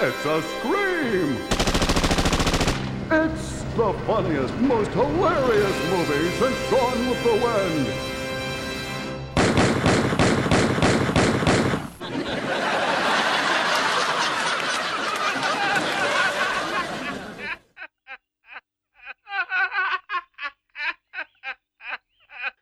[0.00, 1.36] It's a scream!
[3.10, 7.86] It's the funniest, most hilarious movie since Gone with the Wind.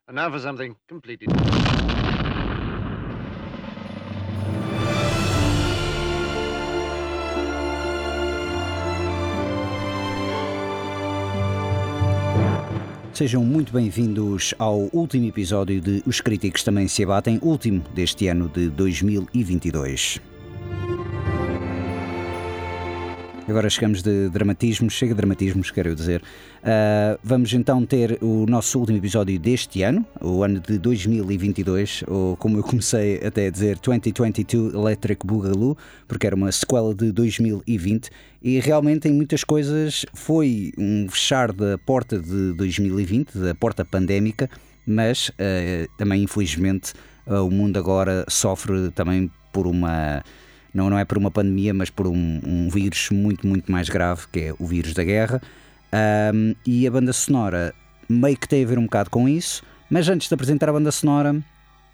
[0.08, 1.26] And now for something completely.
[13.16, 18.46] Sejam muito bem-vindos ao último episódio de Os Críticos Também Se Abatem, último deste ano
[18.46, 20.20] de 2022.
[23.48, 26.20] Agora chegamos de dramatismos, chega de dramatismos, quero dizer.
[26.62, 32.36] Uh, vamos então ter o nosso último episódio deste ano, o ano de 2022, ou
[32.36, 38.10] como eu comecei até a dizer, 2022 Electric Boogaloo, porque era uma sequela de 2020
[38.42, 44.50] e realmente em muitas coisas foi um fechar da porta de 2020, da porta pandémica,
[44.84, 46.94] mas uh, também infelizmente
[47.28, 50.24] uh, o mundo agora sofre também por uma
[50.76, 54.26] não, não é por uma pandemia, mas por um, um vírus muito, muito mais grave,
[54.30, 55.40] que é o vírus da guerra.
[56.34, 57.74] Um, e a banda sonora
[58.06, 60.92] meio que tem a ver um bocado com isso, mas antes de apresentar a banda
[60.92, 61.34] sonora,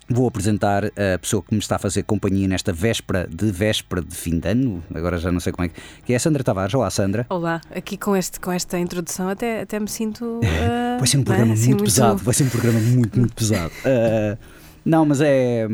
[0.09, 4.17] vou apresentar a pessoa que me está a fazer companhia nesta véspera de véspera de
[4.17, 6.75] fim de ano, agora já não sei como é que, que é a Sandra Tavares.
[6.75, 7.25] Olá, Sandra.
[7.31, 10.25] Olá, aqui com, este, com esta introdução até, até me sinto.
[10.25, 11.57] Uh, vai ser um programa é?
[11.57, 13.73] muito, muito pesado, vai ser um programa muito, muito pesado.
[13.87, 14.37] Uh,
[14.85, 15.69] não, mas é.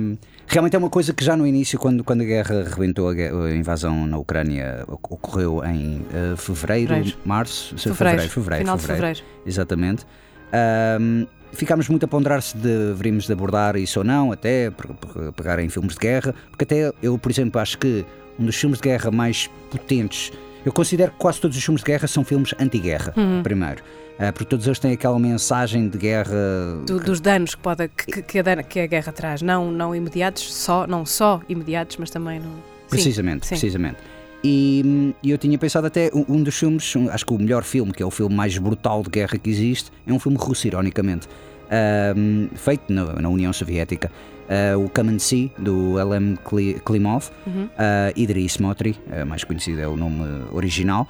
[0.50, 4.06] Realmente é uma coisa que já no início, quando, quando a guerra rebentou, a, invasão
[4.06, 9.46] na Ucrânia ocorreu em uh, fevereiro, fevereiro, março, fevereiro, fevereiro, fevereiro, final fevereiro, de fevereiro.
[9.46, 10.06] Exatamente.
[11.00, 14.72] Um, ficámos muito a ponderar se deveríamos de abordar isso ou não, até
[15.36, 18.06] pegar em filmes de guerra, porque até eu, por exemplo, acho que
[18.38, 20.32] um dos filmes de guerra mais potentes,
[20.64, 23.42] eu considero que quase todos os filmes de guerra são filmes anti-guerra, uhum.
[23.42, 23.82] primeiro.
[24.18, 26.34] Uh, porque todos eles têm aquela mensagem de guerra.
[26.84, 30.52] Do, dos danos que, pode, que, que, a, que a guerra traz, não, não imediatos,
[30.52, 32.50] só, não só imediatos, mas também no.
[32.90, 33.60] Precisamente, sim, sim.
[33.60, 33.98] precisamente.
[34.42, 37.64] E, e, eu tinha pensado até um, um dos filmes, um, acho que o melhor
[37.64, 40.66] filme, que é o filme mais brutal de guerra que existe, é um filme russo,
[40.66, 44.10] ironicamente, uh, feito na, na, União Soviética.
[44.48, 46.38] Uh, o Come and See, do L.M.
[46.84, 47.64] Klimov, uhum.
[47.64, 47.68] uh,
[48.16, 50.22] Idris Motri, mais conhecido é o nome
[50.52, 51.06] original.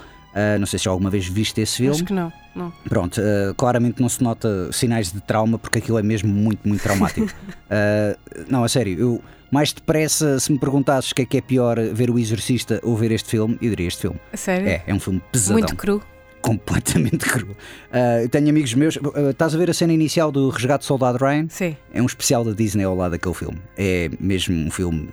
[0.58, 1.94] não sei se já alguma vez viste esse filme.
[1.94, 2.32] Acho que não.
[2.58, 2.72] Não.
[2.88, 6.82] Pronto, uh, claramente não se nota sinais de trauma porque aquilo é mesmo muito, muito
[6.82, 7.26] traumático.
[7.26, 8.18] uh,
[8.50, 11.78] não, a sério, eu mais depressa, se me perguntasses o que é que é pior
[11.92, 14.18] ver o Exorcista ou ver este filme, eu diria este filme.
[14.32, 14.68] A sério?
[14.68, 15.58] É, é um filme pesadão.
[15.58, 16.02] Muito cru.
[16.40, 17.50] Completamente cru.
[17.50, 18.96] Uh, tenho amigos meus.
[18.96, 21.46] Uh, estás a ver a cena inicial do Resgate Soldado Ryan?
[21.48, 21.76] Sim.
[21.92, 23.58] É um especial da Disney ao lado daquele filme.
[23.76, 25.08] É mesmo um filme,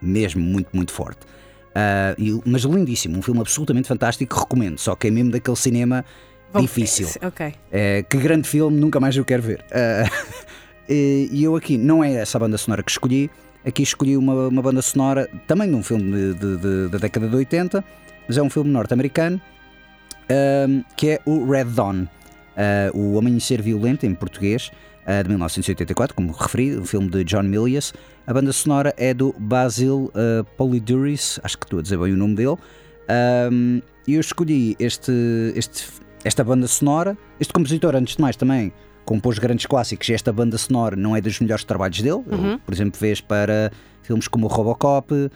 [0.00, 1.20] mesmo muito, muito forte.
[1.70, 4.78] Uh, e, mas lindíssimo, um filme absolutamente fantástico, recomendo.
[4.78, 6.04] Só que é mesmo daquele cinema
[6.58, 7.08] difícil.
[7.22, 7.48] Ok.
[7.48, 9.64] Uh, que grande filme, nunca mais eu quero ver.
[10.86, 13.30] E eu aqui, não é essa a banda sonora que escolhi,
[13.64, 17.26] aqui escolhi uma, uma banda sonora também de um filme de, de, de, da década
[17.26, 17.82] de 80,
[18.28, 19.40] mas é um filme norte-americano,
[20.30, 22.06] uh, que é o Red Dawn,
[22.94, 24.70] O Amanhecer Violento, em português,
[25.22, 27.92] de 1984, como referi, um filme de John Milius.
[28.26, 30.10] A banda sonora é do Basil
[30.56, 32.56] Poliduris, acho que estou a dizer bem o nome dele.
[34.06, 35.12] E eu escolhi este,
[35.56, 35.84] este
[36.24, 38.72] esta banda sonora, este compositor, antes de mais, também
[39.04, 42.24] compôs grandes clássicos e esta banda sonora não é dos melhores trabalhos dele.
[42.26, 42.52] Uhum.
[42.52, 43.70] Ele, por exemplo, fez para
[44.02, 45.30] filmes como o Robocop, uh,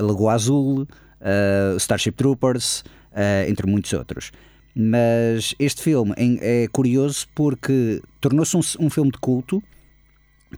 [0.00, 4.32] Lagoa Azul, uh, Starship Troopers, uh, entre muitos outros.
[4.74, 9.62] Mas este filme é, curioso porque tornou-se um, um, filme de culto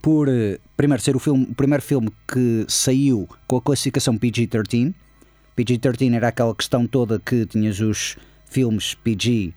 [0.01, 0.29] por,
[0.77, 4.95] primeiro, ser o, filme, o primeiro filme que saiu com a classificação PG-13.
[5.57, 8.17] PG-13 era aquela questão toda que tinhas os
[8.47, 9.53] filmes PG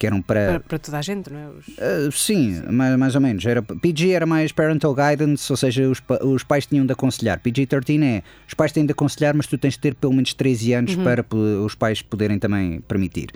[0.00, 0.46] que eram para.
[0.46, 1.48] Para, para toda a gente, não é?
[1.48, 1.68] Os...
[1.68, 3.44] Uh, sim, mais, mais ou menos.
[3.44, 7.38] Era, PG era mais parental guidance, ou seja, os, os pais tinham de aconselhar.
[7.38, 10.72] PG-13 é os pais têm de aconselhar, mas tu tens de ter pelo menos 13
[10.72, 11.04] anos uhum.
[11.04, 11.24] para
[11.62, 13.28] os pais poderem também permitir.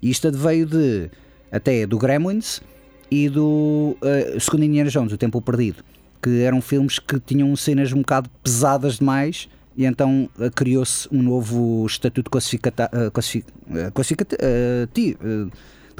[0.00, 1.10] E isto veio de
[1.50, 2.60] até do Gremlins
[3.10, 5.82] e do uh, segundo Indiana Jones, O Tempo Perdido,
[6.22, 11.20] que eram filmes que tinham cenas um bocado pesadas demais e então uh, criou-se um
[11.20, 14.36] novo estatuto classificata, uh, classific, uh, classificata,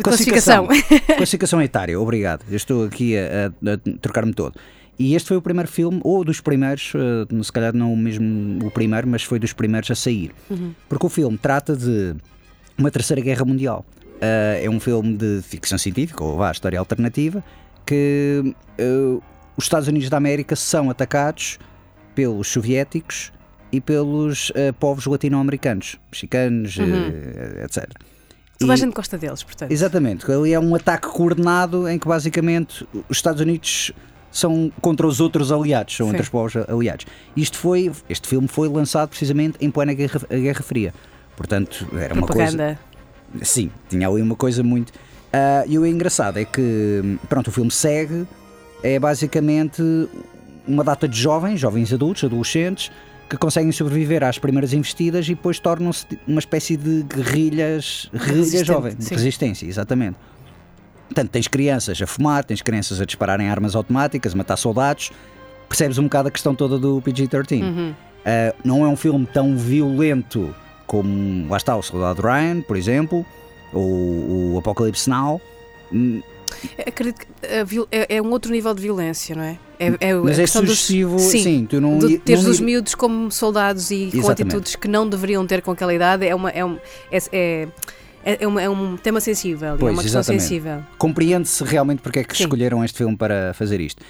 [0.03, 0.69] De classificação.
[1.17, 2.45] classificação etária, obrigado.
[2.51, 4.59] Eu estou aqui a, a- a trocar-me todo.
[4.99, 8.65] E este foi o primeiro filme, ou dos primeiros, uh, se calhar não o mesmo
[8.65, 10.31] o primeiro, mas foi dos primeiros a sair.
[10.89, 12.15] Porque o filme trata de
[12.77, 13.85] uma terceira guerra mundial.
[14.17, 17.43] Uh, é um filme de ficção científica, ou vá, história alternativa,
[17.87, 19.23] que uh,
[19.57, 21.59] os Estados Unidos da América são atacados
[22.15, 23.33] pelos soviéticos
[23.73, 27.89] e pelos uh, povos latino-americanos, mexicanos, uh, etc.
[28.63, 29.71] Toda a gente gosta deles, portanto.
[29.71, 33.93] Exatamente, ali é um ataque coordenado em que basicamente os Estados Unidos
[34.31, 36.13] são contra os outros aliados, são Sim.
[36.13, 37.07] entre os povos aliados.
[37.37, 40.95] Isto foi, este filme foi lançado precisamente em plena Guerra, Guerra Fria.
[41.37, 42.57] Portanto, era uma coisa.
[42.57, 42.79] Propaganda.
[43.43, 44.93] Sim, tinha ali uma coisa muito.
[45.33, 48.27] Ah, e o engraçado é que, pronto, o filme segue,
[48.83, 49.83] é basicamente
[50.67, 52.91] uma data de jovens, jovens adultos, adolescentes,
[53.33, 58.95] que conseguem sobreviver às primeiras investidas e depois tornam-se uma espécie de guerrilhas, guerrilha jovem,
[58.95, 60.19] de resistência, exatamente.
[61.09, 65.11] Portanto, tens crianças a fumar, tens crianças a dispararem armas automáticas, a matar soldados,
[65.67, 67.63] percebes um bocado a questão toda do PG-13.
[67.63, 67.91] Uhum.
[67.91, 67.95] Uh,
[68.63, 70.55] não é um filme tão violento
[70.87, 73.25] como, lá está, o Soldado Ryan, por exemplo,
[73.73, 75.41] ou o Apocalypse Now,
[75.91, 76.21] hum,
[76.87, 77.27] Acredito que
[77.91, 79.59] é, é um outro nível de violência, não é?
[79.79, 82.61] É, é mas é questão dos- sucessivo, sim, sim, tu não, de teres não os
[82.61, 84.43] miúdos como soldados e com Exatamente.
[84.43, 86.79] atitudes que não deveriam ter com aquela idade é, uma, é, um,
[87.11, 87.69] é, é,
[88.41, 90.43] é, uma- é um tema sensível, é Pois, uma questão exatamente.
[90.43, 90.83] sensível.
[90.99, 92.45] compreende-se realmente porque é que Sim.
[92.45, 94.03] escolheram este filme para fazer isto.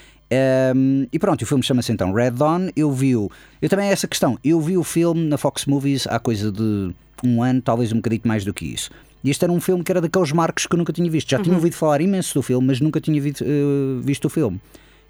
[0.75, 2.69] Um, e pronto, o filme chama-se então Red Dawn.
[2.75, 3.31] Eu vi o.
[3.61, 4.39] Eu também é essa questão.
[4.43, 6.91] Eu vi o filme na Fox Movies há coisa de
[7.23, 8.91] um ano, talvez um bocadinho mais do que isso.
[9.25, 11.31] E este era um filme que era daqueles marcos que eu nunca tinha visto.
[11.31, 11.43] Já Uhum.
[11.45, 14.61] tinha ouvido falar imenso do filme, mas nunca tinha visto, eh, visto o filme.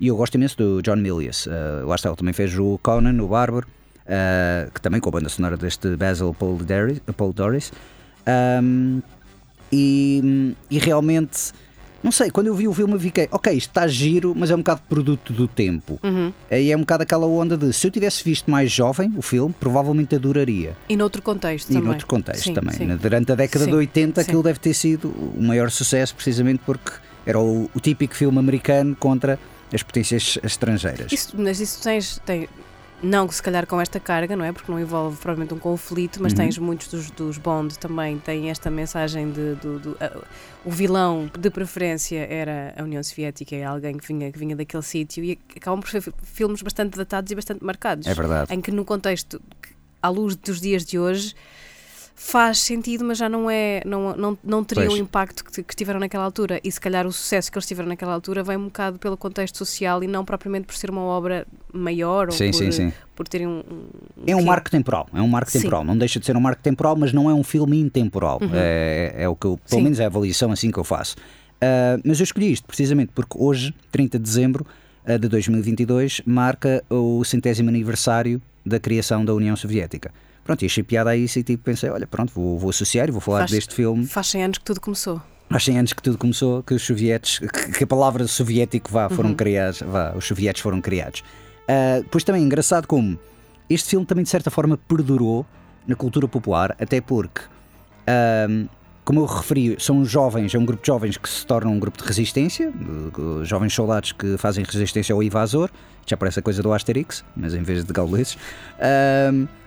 [0.01, 1.47] E eu gosto imenso do John Milius.
[1.47, 3.67] Uh, lá está, ele também fez o Conan, o Bárbaro,
[4.05, 7.01] uh, que também com a banda sonora deste Basil Paul Doris.
[7.17, 7.73] Paul Doris.
[8.63, 9.01] Um,
[9.73, 11.53] e, e realmente,
[12.03, 14.55] não sei, quando eu vi o filme eu fiquei, ok, isto está giro, mas é
[14.55, 16.01] um bocado produto do tempo.
[16.03, 16.33] Uhum.
[16.51, 19.55] Aí é um bocado aquela onda de se eu tivesse visto mais jovem o filme,
[19.59, 20.77] provavelmente adoraria.
[20.89, 21.89] E noutro contexto E também.
[21.89, 22.75] noutro contexto Sim, também.
[22.75, 22.87] sim.
[22.87, 22.99] né?
[23.01, 24.27] Durante a década Sim, de 80 sim.
[24.29, 26.93] aquilo deve ter sido o maior sucesso, precisamente porque
[27.25, 29.39] era o, o típico filme americano contra
[29.73, 31.11] as potências estrangeiras.
[31.13, 32.49] Isso, mas isso tens, tem,
[33.03, 34.53] não se calhar com esta carga, não é?
[34.53, 36.37] Porque não envolve provavelmente um conflito, mas Uhum.
[36.39, 40.23] tens muitos dos, dos Bond também têm esta mensagem de, do, do- a-
[40.65, 44.83] o vilão de preferência era a União Soviética, é alguém que vinha, que vinha daquele
[44.85, 48.07] sítio e acabam por ser fi- filmes bastante datados e bastante marcados.
[48.07, 48.55] É verdade.
[48.55, 49.43] Em que no contexto,
[50.01, 51.35] à luz dos dias de hoje,
[52.23, 54.99] faz sentido, mas já não é, não, não, não teria Pois.
[54.99, 56.61] o impacto que, que tiveram naquela altura.
[56.63, 59.59] E se calhar o sucesso que eles tiveram naquela altura vem um bocado pelo contexto
[59.59, 62.93] social e não propriamente por ser uma obra maior ou Sim, por, sim, sim.
[63.17, 63.59] por terem um.
[63.61, 65.85] um É um marco temporal, é um marco temporal.
[65.85, 68.39] Não deixa de ser um marco temporal, mas não é um filme intemporal.
[68.53, 71.17] É, é o que eu, pelo menos é a avaliação assim que eu faço.
[71.61, 74.67] Ah, mas eu escolhi isto precisamente porque hoje, 30 de dezembro
[75.07, 80.13] ah, de 2022, marca o centésimo aniversário da criação da União Soviética.
[80.45, 83.13] Pronto, e achei piada a isso e tipo pensei, olha, pronto, vou, vou associar e
[83.13, 84.07] vou falar Faz- deste filme.
[84.07, 85.23] Faz 100 anos que tudo começou.
[85.49, 87.39] Há 100 anos que tudo começou, que os sovietes,
[87.77, 91.23] que, a palavra soviético vá, foram criados, vá, os sovietes foram criados.
[91.69, 93.19] Ah, pois também é engraçado como
[93.69, 95.47] este filme também de certa forma perdurou
[95.87, 97.43] na cultura popular, até porque,
[98.07, 98.67] ahm,
[99.05, 101.99] como eu referi, são jovens, é um grupo de jovens que se tornam um grupo
[101.99, 102.73] de resistência,
[103.43, 105.71] jovens soldados que fazem resistência ao invasor,
[106.07, 108.37] já parece a coisa do Asterix, mas em vez de gauleses.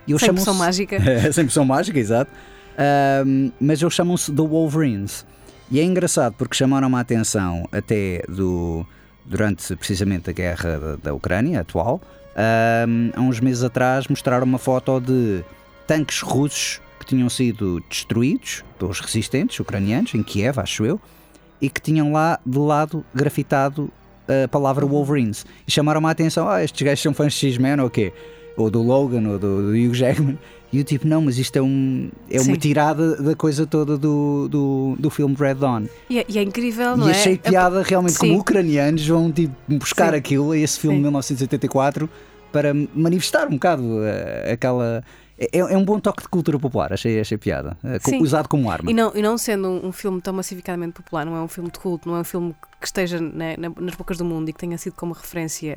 [0.08, 0.98] Eles Sem poção mágica.
[1.32, 2.30] sem poção mágica, exato.
[2.78, 5.26] Ahm, mas eles chamam-se The Wolverines.
[5.70, 8.86] E é engraçado porque chamaram a atenção até do,
[9.24, 12.00] durante precisamente a guerra da, da Ucrânia atual.
[12.36, 15.42] Ahm, há uns meses atrás mostraram uma foto de
[15.86, 21.00] tanques russos que tinham sido destruídos pelos resistentes ucranianos, em Kiev, acho eu,
[21.62, 23.88] e que tinham lá de lado grafitado
[24.44, 25.46] a palavra Wolverines.
[25.66, 28.12] E chamaram a atenção: ah, estes gajos são fãs de X-Men ou quê?
[28.56, 30.36] Ou do Logan ou do, do Hugh Jackman.
[30.72, 34.48] E eu tipo, não, mas isto é, um, é uma tirada da coisa toda do,
[34.48, 35.84] do, do filme Red Dawn.
[36.10, 37.12] E, é- e é incrível, não e é?
[37.12, 38.30] achei piada realmente Sim.
[38.30, 40.16] como ucranianos vão tipo, buscar Sim.
[40.18, 41.08] aquilo, esse filme de Sim.
[41.10, 42.10] 1984,
[42.50, 45.04] para manifestar um bocado eh, aquela.
[45.38, 47.76] É, é um bom toque de cultura popular, achei, achei piada.
[48.02, 48.22] co- Sim.
[48.22, 48.90] usado como arma.
[48.90, 51.70] E não, e não sendo um, um filme tão massificadamente popular, não é um filme
[51.70, 54.52] de culto, não é um filme que esteja né, na- nas bocas do mundo e
[54.52, 55.76] que tenha sido como referência.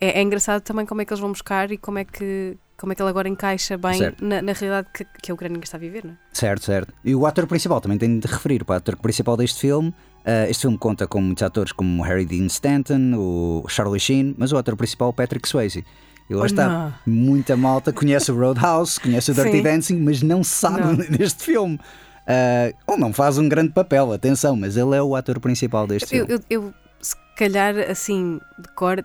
[0.00, 2.92] É, é engraçado também como é que eles vão buscar e como é que, como
[2.92, 5.80] é que ele agora encaixa bem na, na realidade que, que a Ucrânia está a
[5.80, 6.16] viver, não é?
[6.32, 6.92] Certo, certo.
[7.04, 8.64] E o ator principal também tenho de referir.
[8.64, 12.26] Para o ator principal deste filme, eh, este filme conta com muitos atores como Harry
[12.26, 15.84] Dean Stanton, o Charlie Sheen, mas o ator principal, Patrick Swayze.
[16.28, 16.68] E lá Oh, está.
[16.68, 16.94] não.
[17.06, 19.62] Muita malta conhece o Roadhouse, conhece o Dirty Sim.
[19.62, 20.96] Dancing, mas não sabe Não.
[21.18, 21.78] deste filme.
[22.26, 26.16] Ah, ou não faz um grande papel, atenção, mas ele é o ator principal deste
[26.16, 26.42] Eu, filme.
[26.48, 29.04] eu, eu, se calhar, assim, de cor,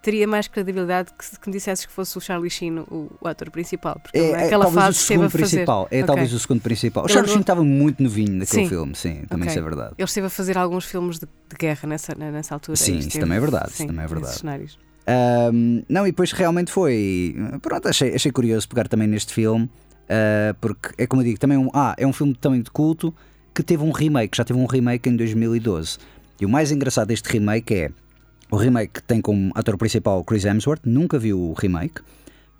[0.00, 3.48] teria mais credibilidade que se me dissesses que fosse o Charlie Sheen o, o ator
[3.50, 4.00] principal.
[4.02, 5.60] Porque ele, naquela talvez fase o esteve segundo a fazer.
[5.60, 6.04] É Ok.
[6.04, 7.04] talvez o segundo principal.
[7.04, 8.68] O não- Sheen estava muito novinho naquele Sim.
[8.68, 9.50] filme, sim, também Ok.
[9.50, 9.94] isso é verdade.
[9.98, 12.76] Ele esteve a fazer alguns filmes de, de guerra nessa, nessa altura.
[12.76, 14.40] Sim, isso também é verdade, isso sim, também é verdade.
[15.06, 17.34] Ahm, não, e depois realmente foi.
[17.60, 19.68] Pronto, achei, achei curioso pegar também neste filme,
[20.08, 22.70] ah, porque é como eu digo, também é um, ah, é um filme também de
[22.70, 23.14] culto
[23.54, 25.98] que teve um remake, já teve um remake em 2012.
[26.40, 27.90] E o mais engraçado deste remake é
[28.50, 32.02] o remake tem como ator principal Chris Hemsworth, nunca vi o remake,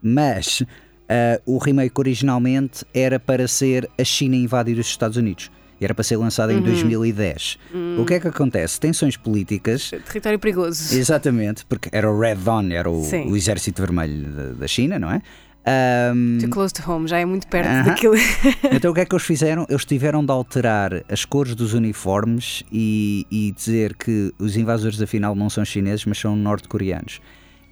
[0.03, 0.63] mas
[1.09, 5.51] ah, o remake originalmente era para ser a China invadir os Estados Unidos.
[5.83, 7.59] E era para ser lançado em 2010.
[7.99, 8.79] O que é que acontece?
[8.79, 10.97] Tensões políticas Território perigoso.
[10.97, 15.21] Exatamente, porque era o Red Dawn, era o, o exército vermelho da, China, não é?
[15.67, 17.85] Ahm, Too close to home, já é muito perto Aham.
[17.85, 18.15] daquilo.
[18.71, 19.67] então o que é que eles fizeram?
[19.69, 25.35] Eles tiveram de alterar as cores dos uniformes e, e dizer que os invasores afinal
[25.35, 27.21] não são chineses, mas são norte-coreanos.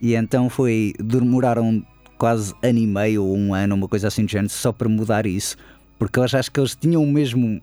[0.03, 0.95] E então foi.
[0.99, 1.87] demoraram
[2.19, 5.27] quase ano e meio ou um ano, uma coisa assim do género, só para mudar
[5.27, 5.57] isso,
[5.97, 7.61] porque eu acho que eles tinham mesmo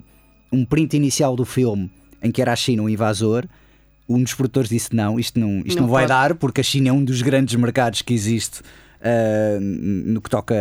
[0.51, 1.89] um print inicial do filme
[2.21, 3.45] em que era a China um invasor.
[4.09, 6.09] Um dos produtores disse: Não, isto não, isto não, Não vai pode.
[6.09, 8.61] dar, porque a China é um dos grandes mercados que existe
[9.01, 10.55] ah, no que toca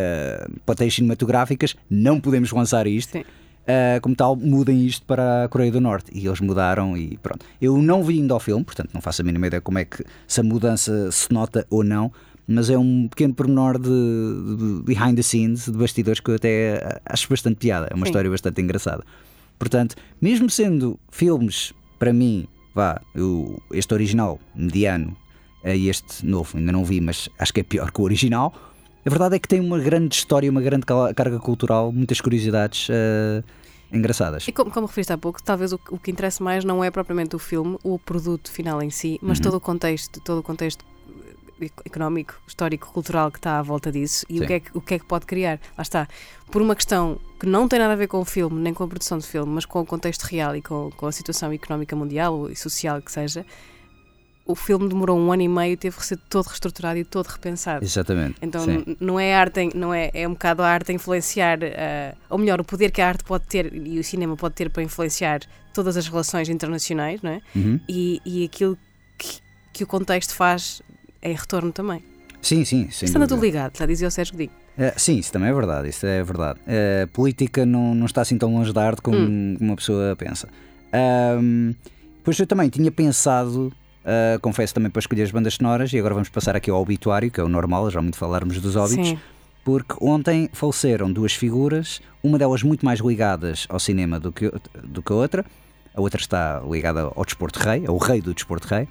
[0.65, 1.75] plateias cinematográficas.
[1.89, 3.19] Não podemos lançar isto.
[3.19, 6.13] Uh, como tal, mudem isto para a Coreia do Norte.
[6.15, 7.45] E eles mudaram e pronto.
[7.61, 10.05] Eu não vi ainda ao filme, portanto não faço a mínima ideia como é que
[10.29, 12.13] se a mudança se nota ou não,
[12.47, 17.01] mas é um pequeno pormenor de, de behind the scenes, de bastidores, que eu até
[17.05, 17.89] acho bastante piada.
[17.91, 18.11] É uma Sim.
[18.11, 19.03] história bastante engraçada.
[19.59, 25.17] Portanto, mesmo sendo filmes, para mim, vá, o- este original, mediano,
[25.65, 28.55] e este novo, ainda não vi, mas acho que é pior que o original.
[29.05, 33.43] A verdade é que tem uma grande história, uma grande carga cultural, muitas curiosidades eh,
[33.93, 34.47] engraçadas.
[34.47, 37.35] E como, como referiste há pouco, talvez o, o que interessa mais não é propriamente
[37.35, 39.29] o filme, o produto final em si, Uhum.
[39.29, 40.85] mas todo o contexto, todo o contexto
[41.85, 44.45] económico, histórico, cultural que está à volta disso e Sim.
[44.45, 45.59] o que, é que, o que é que pode criar.
[45.77, 46.07] Lá está.
[46.51, 48.89] Por uma questão que não tem nada a ver com o filme, nem com a
[48.89, 52.51] produção de filme, mas com o contexto real e com, com a situação económica mundial
[52.51, 53.45] e social que seja,
[54.47, 57.85] o filme demorou um ano e meio, teve que ser todo reestruturado e todo repensado.
[57.85, 58.37] Exatamente.
[58.41, 58.97] Então sim.
[59.01, 62.61] não é arte, não é, é um bocado a arte a influenciar, eh, ou melhor,
[62.61, 65.41] o poder que a arte pode ter e o cinema pode ter para influenciar
[65.75, 67.41] todas as relações internacionais, não é?
[67.55, 67.81] Uhum.
[67.89, 68.79] E, e aquilo
[69.19, 69.41] que,
[69.73, 70.81] que o contexto faz
[71.21, 72.03] em retorno também.
[72.47, 73.27] Sim, sim, sem dúvida.
[73.29, 74.51] tudo ligado, já dizia o Sérgio Godinho.
[74.79, 76.61] Eh, sim, isso também é verdade, isso é verdade.
[77.03, 79.57] A política não, não está assim tão longe da arte como Hum.
[79.61, 80.49] uma pessoa pensa.
[80.93, 81.73] Ahm,
[82.23, 83.73] pois eu também tinha pensado,
[84.05, 87.31] ah, confesso também para escolher as bandas sonoras, e agora vamos passar aqui ao obituário,
[87.31, 89.09] que é o normal, já muito falarmos dos óbitos.
[89.09, 89.19] Sim.
[89.65, 94.49] porque ontem faleceram duas figuras, uma delas muito mais ligadas ao cinema do que,
[94.85, 95.45] do que a outra,
[95.93, 98.87] a outra está ligada ao desporto rei, é o rei do desporto rei.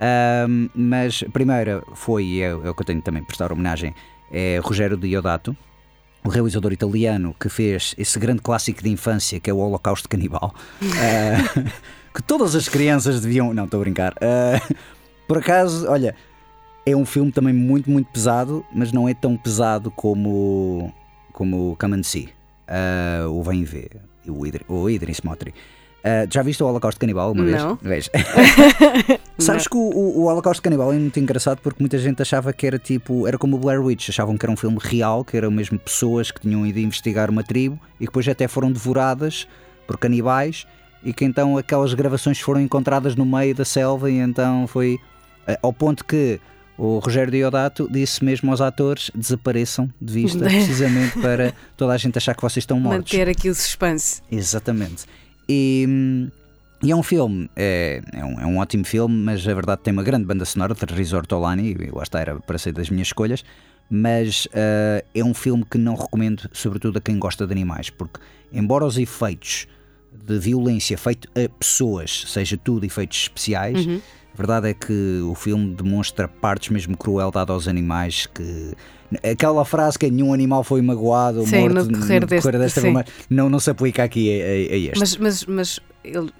[0.00, 3.52] Ahm, mas a primeira foi, e é, é o que eu tenho também de prestar
[3.52, 3.94] homenagem,
[4.30, 5.56] é Rogério Diodato,
[6.24, 10.54] o realizador italiano que fez esse grande clássico de infância que é o Holocausto Canibal,
[10.82, 11.62] Ah,
[12.14, 13.52] que todas as crianças deviam.
[13.54, 14.14] Não, estou a brincar.
[14.20, 14.60] Ah,
[15.28, 16.14] por acaso, olha,
[16.84, 20.92] é um filme também muito, muito pesado, mas não é tão pesado como,
[21.32, 22.28] como o Come and See,
[22.68, 25.54] ah, o Vem Ver, o, Idri, o Idris Motri.
[26.30, 27.76] Já viste o Holocausto Canibal uma Não.
[27.82, 28.08] vez?
[28.08, 28.10] Vês.
[29.38, 32.66] Sabes que o, o, o Holocausto Canibal é muito engraçado porque muita gente achava que
[32.66, 35.50] era tipo, era como o Blair Witch, achavam que era um filme real, que eram
[35.50, 39.46] mesmo pessoas que tinham ido investigar uma tribo e que depois até foram devoradas
[39.86, 40.66] por canibais
[41.04, 44.98] e que então aquelas gravações foram encontradas no meio da selva e então foi
[45.46, 46.40] eh, ao ponto que
[46.78, 52.18] o Rogério Diodato disse mesmo aos atores desapareçam de vista precisamente para toda a gente
[52.18, 53.12] achar que vocês estão mortos.
[53.12, 54.20] Manter aqui o suspense.
[54.30, 55.04] Exatamente.
[55.48, 56.28] E, hum,
[56.82, 59.92] e é um filme, é, é, um, é um ótimo filme, mas a verdade tem
[59.92, 63.08] uma grande banda sonora de Resort Olani, e lá está, era para ser das minhas
[63.08, 63.44] escolhas.
[63.88, 68.18] Mas ah, é um filme que não recomendo, sobretudo a quem gosta de animais, porque,
[68.52, 69.66] embora os efeitos
[70.12, 75.72] de violência feito a pessoas seja tudo efeitos especiais, a verdade é que o filme
[75.74, 78.72] demonstra partes mesmo crueldade aos animais que.
[79.22, 82.86] Aquela frase que nenhum animal foi magoado ou morto no decorrer deste- desta sim.
[82.88, 84.98] forma, não, não se aplica aqui a, a- a este.
[84.98, 86.32] Mas, mas, mas ele-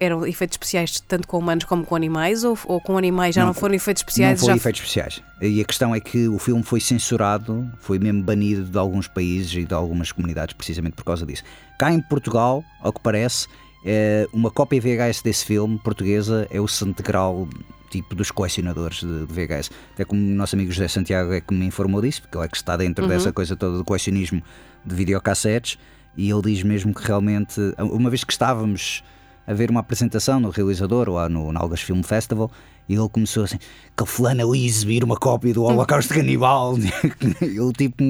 [0.00, 3.48] eram efeitos especiais tanto com humanos como com animais ou, ou com animais já não,
[3.48, 4.40] Não, foram efeitos não especiais?
[4.40, 5.22] foi já efeitos especiais.
[5.40, 9.52] E a questão é que o filme foi censurado, foi mesmo banido de alguns países
[9.54, 11.42] e de algumas comunidades precisamente por causa disso.
[11.78, 13.46] Cá em Portugal, ao que parece,
[13.84, 17.48] é, uma cópia VHS desse filme portuguesa é o santo grau
[17.90, 19.70] tipo dos colecionadores de, de VHS.
[19.94, 22.48] Até como o nosso amigo José Santiago é que me informou disso, porque ele é
[22.48, 23.10] que está dentro Uhum.
[23.10, 24.42] dessa coisa toda do colecionismo
[24.84, 25.78] de videocassetes,
[26.16, 29.02] e ele diz mesmo que realmente, uma vez que estávamos
[29.48, 32.50] a ver uma apresentação no realizador lá no Nalgas Film Festival,
[32.86, 33.58] e ele começou assim:
[33.96, 36.76] que fulano ali exibir uma cópia do Holocausto Canibal.
[37.40, 38.04] ele tipo.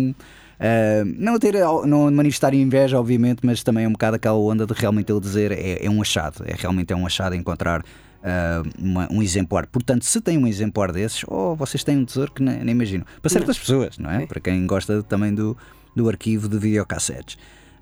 [0.59, 1.55] ah, não ter
[1.87, 5.53] não manifestar inveja, obviamente, mas também é um bocado aquela onda de realmente ele dizer
[5.53, 7.85] é, é um achado, é realmente é um achado encontrar
[8.23, 9.67] ah, uma- um exemplar.
[9.69, 13.07] Portanto, se tem um exemplar desses, oh, vocês têm um tesouro que nem, nem imagino.
[13.23, 14.21] Para certas pessoas, não é?
[14.21, 14.27] Sim.
[14.27, 15.57] Para quem gosta também do,
[15.95, 17.39] do arquivo de videocassetes.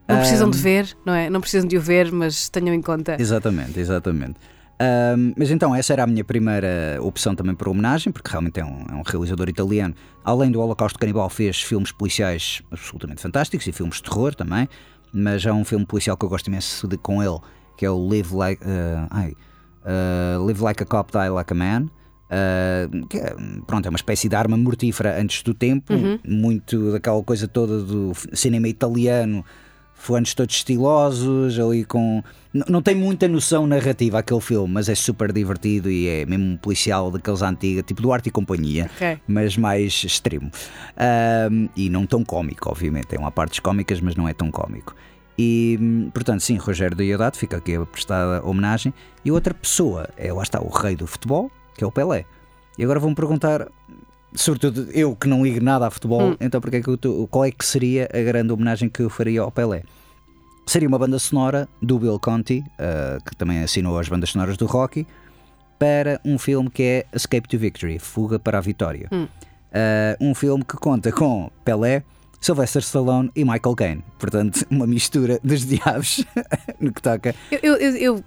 [0.09, 1.29] Não precisam Ah, de ver, não é?
[1.31, 3.17] Não precisam de o ver, mas tenham em conta.
[3.19, 4.35] Exatamente, exatamente.
[4.79, 8.65] Ahm, mas então, essa era a minha primeira opção também para homenagem, porque realmente é
[8.65, 9.95] um, é um realizador italiano.
[10.25, 14.69] Além do Holocausto Canibal, fez filmes policiais absolutamente fantásticos e filmes de terror também.
[15.13, 17.39] Mas há um filme policial que eu gosto imenso de, com ele,
[17.77, 19.33] que é o Live Like, ah, ai,
[19.85, 21.87] ah, Live Like a Cop, Die Like a Man.
[22.31, 23.35] ah, que é,
[23.67, 25.95] pronto, é uma espécie de arma mortífera antes do tempo,
[26.29, 29.43] muito daquela coisa toda do cinema italiano,
[29.99, 32.23] fulanos todos estilosos, ali com.
[32.55, 36.45] N- Não tem muita noção narrativa aquele filme, mas é super divertido e é mesmo
[36.53, 39.19] um policial daqueles antigos, tipo do Arte e Companhia, Ok.
[39.27, 40.51] mas mais extremo.
[40.97, 43.07] Ahm, e não tão cómico, obviamente.
[43.09, 44.95] Tem uma partes cómicas, mas não é tão cómico.
[45.39, 45.79] E,
[46.15, 48.95] portanto, sim, Rogério Deodato fica aqui a prestar homenagem.
[49.25, 52.25] E outra pessoa é, lá está, o rei do futebol, que é o Pelé.
[52.79, 53.67] E agora vão-me perguntar,
[54.37, 56.37] sobretudo eu que não ligo nada a futebol, Hum.
[56.41, 59.41] então porque é que tô- qual é que seria a grande homenagem que eu faria
[59.41, 59.83] ao Pelé?
[60.67, 64.67] Seria uma banda sonora do Bill Conti, ah, que também assinou as bandas sonoras do
[64.67, 65.07] Rocky,
[65.79, 69.09] para um filme que é Escape to Victory, Fuga para a Vitória.
[69.13, 69.27] Hum.
[69.73, 72.03] Ah, um filme que conta com Pelé,
[72.41, 74.05] Sylvester Stallone e Michael Caine.
[74.19, 76.25] Portanto, uma mistura dos diabos
[76.81, 77.35] no que toca.
[77.63, 78.25] Eu, eu, eu,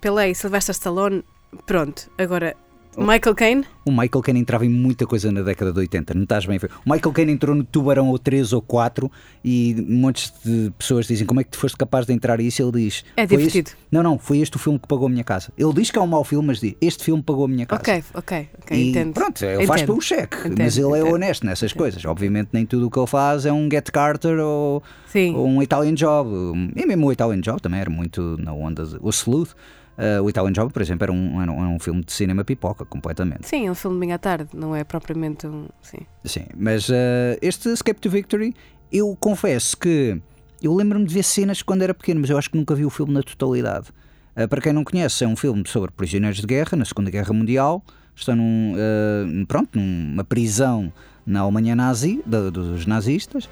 [0.00, 1.22] Pelé e Sylvester Stallone,
[1.66, 2.10] pronto.
[2.18, 2.56] Agora,
[2.94, 3.02] Oh.
[3.06, 6.44] Michael Caine, O Michael Caine entrava em muita coisa na década de 80, não estás
[6.44, 6.70] bem a ver?
[6.86, 9.10] O Michael Caine entrou no Tubarão ou 3 ou 4
[9.44, 12.62] e montes de pessoas dizem como é que tu foste capaz de entrar nisso?
[12.62, 15.10] Ele diz: É "Foi divertido." este- Não, não, foi este o filme que pagou a
[15.10, 15.50] minha casa.
[15.56, 17.80] Ele diz que é um mau filme, mas diz: Este filme pagou a minha casa.
[17.80, 19.14] ok, ok, ok, E entendo.
[19.14, 19.86] pronto, ele faz Entendo.
[19.86, 21.14] pelo cheque, Entendo, mas ele é entendo.
[21.14, 22.04] honesto nessas coisas.
[22.04, 24.82] Obviamente, nem tudo o que ele faz é um Get Carter ou,
[25.34, 26.30] ou um Italian Job.
[26.76, 28.84] E mesmo o Italian Job também era muito na onda.
[28.84, 29.50] De, o Sleuth,
[29.96, 33.46] eh, o Italian Job, por exemplo, era um, era um, filme de cinema pipoca, completamente.
[33.46, 35.68] Sim, é um filme de à tarde, não é propriamente um.
[35.82, 35.98] Sim.
[36.24, 38.54] Sim, mas eh, este Escape to Victory,
[38.90, 40.20] eu confesso que
[40.62, 42.90] eu lembro-me de ver cenas quando era pequeno, mas eu acho que nunca vi o
[42.90, 43.88] filme na totalidade.
[44.34, 47.32] Eh, para quem não conhece, é um filme sobre prisioneiros de guerra na Segunda Guerra
[47.32, 47.82] Mundial.
[48.14, 48.74] Estão num,
[49.48, 50.92] pronto, numa prisão
[51.24, 53.48] na Alemanha nazi, dos nazistas.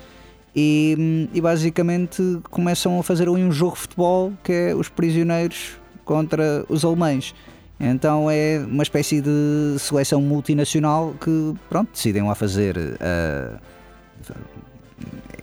[0.55, 5.80] E, hum, e basicamente começam a fazer um jogo de futebol que é os prisioneiros
[6.11, 7.33] contra os alemães.
[7.79, 12.77] Então é uma espécie de seleção multinacional que pronto, decidem lá fazer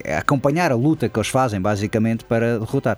[0.05, 2.97] a acompanhar a luta que eles fazem basicamente para derrotar.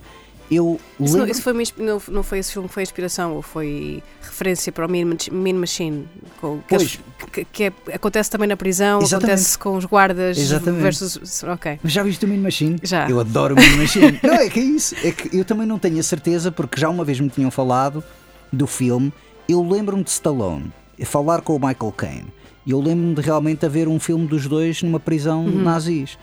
[0.52, 3.42] Eu Isso, não, lembro- isso foi não, não foi esse filme que foi inspiração ou
[3.44, 6.08] foi referência para o Mean, Mean Machine?
[6.42, 7.00] com- que, eles-
[7.32, 9.32] que- que é- acontece também na prisão, Exatamente.
[9.34, 10.82] acontece com os guardas Exatamente.
[10.82, 11.44] versus.
[11.44, 11.80] Ok.
[11.84, 12.78] Mas já viste o Mean Machine?
[12.82, 13.08] Já.
[13.08, 14.20] Eu adoro o Mean Machine.
[14.24, 14.96] não, é que é isso.
[15.04, 18.04] É que eu também não tenho a certeza, porque já uma vez me tinham falado
[18.52, 19.14] do filme.
[19.48, 20.72] Eu lembro-me de Stallone
[21.06, 22.26] falar com o Michael Caine.
[22.66, 25.62] E eu lembro-me de realmente haver um filme dos dois numa prisão Uhum.
[25.62, 26.18] nazis.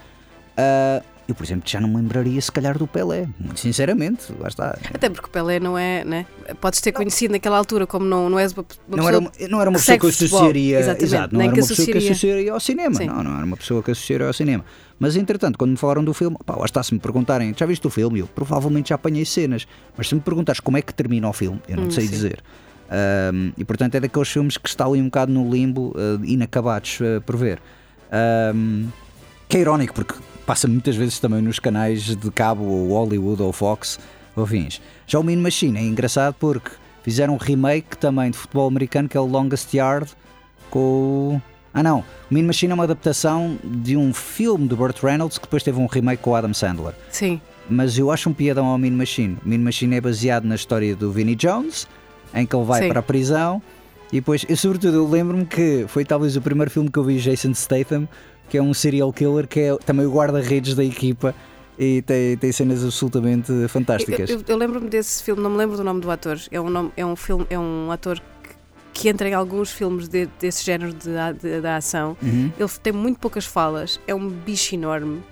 [0.57, 3.29] Ah, eu, por exemplo, já não me lembraria se calhar do Pelé.
[3.39, 4.79] Muito sinceramente, lá está.
[4.95, 6.25] Até porque o Pelé não é, né?
[6.61, 9.33] Podes ter conhecido naquela altura como não, não és uma, uma Não era, pessoa.
[9.41, 10.79] uma, não era uma que pessoa que associaria.
[10.79, 12.53] Exato, não era que uma pessoa que associaria.
[12.53, 12.95] ao cinema.
[12.95, 13.07] Sim.
[13.07, 14.65] Não, não era uma pessoa que associaria ao cinema.
[14.99, 17.87] Mas entretanto, quando me falaram do filme, pá, lá está, se me perguntarem, já viste
[17.87, 18.21] o filme?
[18.21, 19.67] Eu provavelmente já apanhei cenas.
[19.97, 22.11] Mas se me perguntares como é que termina o filme, eu não Hum, sei sim.
[22.13, 22.43] dizer.
[22.89, 26.99] Ahm, e portanto é daqueles filmes que está ali um bocado no limbo, ah, inacabados
[27.03, 27.59] ah, por ver.
[28.13, 28.87] Ahm,
[29.49, 30.15] que é irónico, porque
[30.47, 33.99] passa muitas vezes também nos canais de cabo, ou Hollywood ou Fox,
[34.35, 34.81] ou fins.
[35.07, 36.71] Já o Mean Machine é engraçado porque
[37.03, 40.11] fizeram um remake também de futebol americano que é o Longest Yard
[40.71, 41.41] com.
[41.75, 45.45] Ah não, o Mean Machine é uma adaptação de um filme de Burt Reynolds que
[45.45, 46.95] depois teve um remake com o Adam Sandler.
[47.11, 47.41] Sim.
[47.69, 49.37] Mas eu acho um piadão ao Mean Machine.
[49.45, 51.87] O Mean Machine é baseado na história do Vinnie Jones,
[52.33, 52.89] em que ele vai Sim.
[52.89, 53.61] para a prisão.
[54.13, 57.19] E depois, eu, sobretudo, eu lembro-me que foi talvez o primeiro filme que eu vi
[57.19, 58.09] Jason Statham,
[58.49, 61.35] que é um serial killer, que é também o guarda-redes da equipa
[61.79, 64.31] e tem, tem cenas absolutamente Eu, fantásticas.
[64.31, 66.39] eu- eu lembro-me desse filme, não me lembro do nome do ator.
[66.51, 70.09] É um, nome, é um filme, é um ator que, que entra em alguns filmes
[70.09, 72.17] de- desse género de, de- da ação.
[72.23, 72.51] Uhum.
[72.59, 75.23] Ele tem muito poucas falas, é um bicho enorme.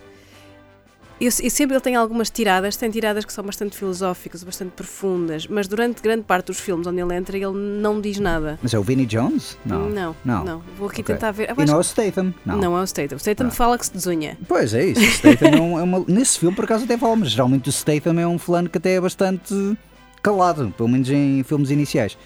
[1.20, 5.68] E, sempre ele tem algumas tiradas, tem tiradas que são bastante filosóficas, bastante profundas, mas
[5.68, 8.58] durante grande parte dos filmes onde ele entra, ele não diz nada.
[8.62, 9.56] Mas é o Vinnie Jones?
[9.64, 9.88] Não.
[9.88, 10.44] Não, Não.
[10.44, 10.62] não.
[10.76, 11.14] Vou aqui Ok.
[11.14, 11.50] tentar ver.
[11.50, 12.32] Eu E não é o Statham?
[12.32, 12.76] que- não.
[12.76, 13.16] é o Statham.
[13.16, 13.50] O Statham Ah.
[13.50, 14.36] fala que se desunha.
[14.48, 15.00] Pois é isso.
[15.00, 17.72] O Statham é um- é uma- Nesse filme, por acaso, até fala, mas geralmente o
[17.72, 19.78] Statham é um fulano que até é bastante
[20.20, 22.18] calado, pelo menos em filmes iniciais.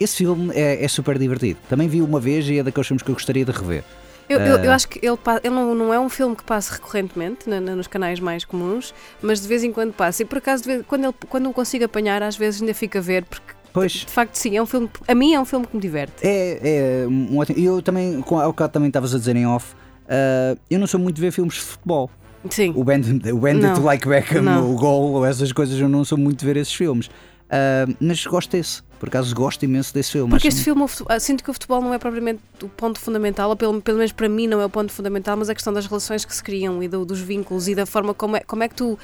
[0.00, 1.60] Esse filme é, é super divertido.
[1.68, 3.84] Também vi uma vez e é daqueles filmes que eu gostaria de rever.
[4.28, 4.74] Eu, eu, eu Ah.
[4.74, 7.86] acho que ele, ele não, não é um filme que passe recorrentemente na- na- nos
[7.86, 10.22] canais mais comuns, mas de vez em quando passa.
[10.22, 12.98] E por acaso, de vez- quando, ele, quando o consigo apanhar, às vezes ainda fica
[12.98, 14.88] a ver, porque Pois, de facto, sim, é um filme.
[15.08, 16.14] A mim é um filme que me diverte.
[16.22, 17.58] é, é um ótimo.
[17.58, 19.74] E eu também, ao bocado também estavas a dizer em off,
[20.08, 22.08] ah, eu não sou muito de ver filmes de futebol.
[22.50, 22.72] Sim.
[22.76, 23.00] O Band,
[23.32, 24.72] o Like Beckham, Não.
[24.72, 27.10] o Gol, essas coisas, eu não sou muito de ver esses filmes.
[27.50, 28.80] Ah, mas gosto desse.
[29.04, 30.30] Por acaso gosto imenso desse filme.
[30.30, 33.56] Porque este filme, ah, sinto que o futebol não é propriamente o ponto fundamental, ou
[33.56, 36.24] pelo, pelo menos para mim não é o ponto fundamental, mas a questão das relações
[36.24, 38.74] que se criam e do- dos vínculos e da forma como é, como é que
[38.74, 38.98] tu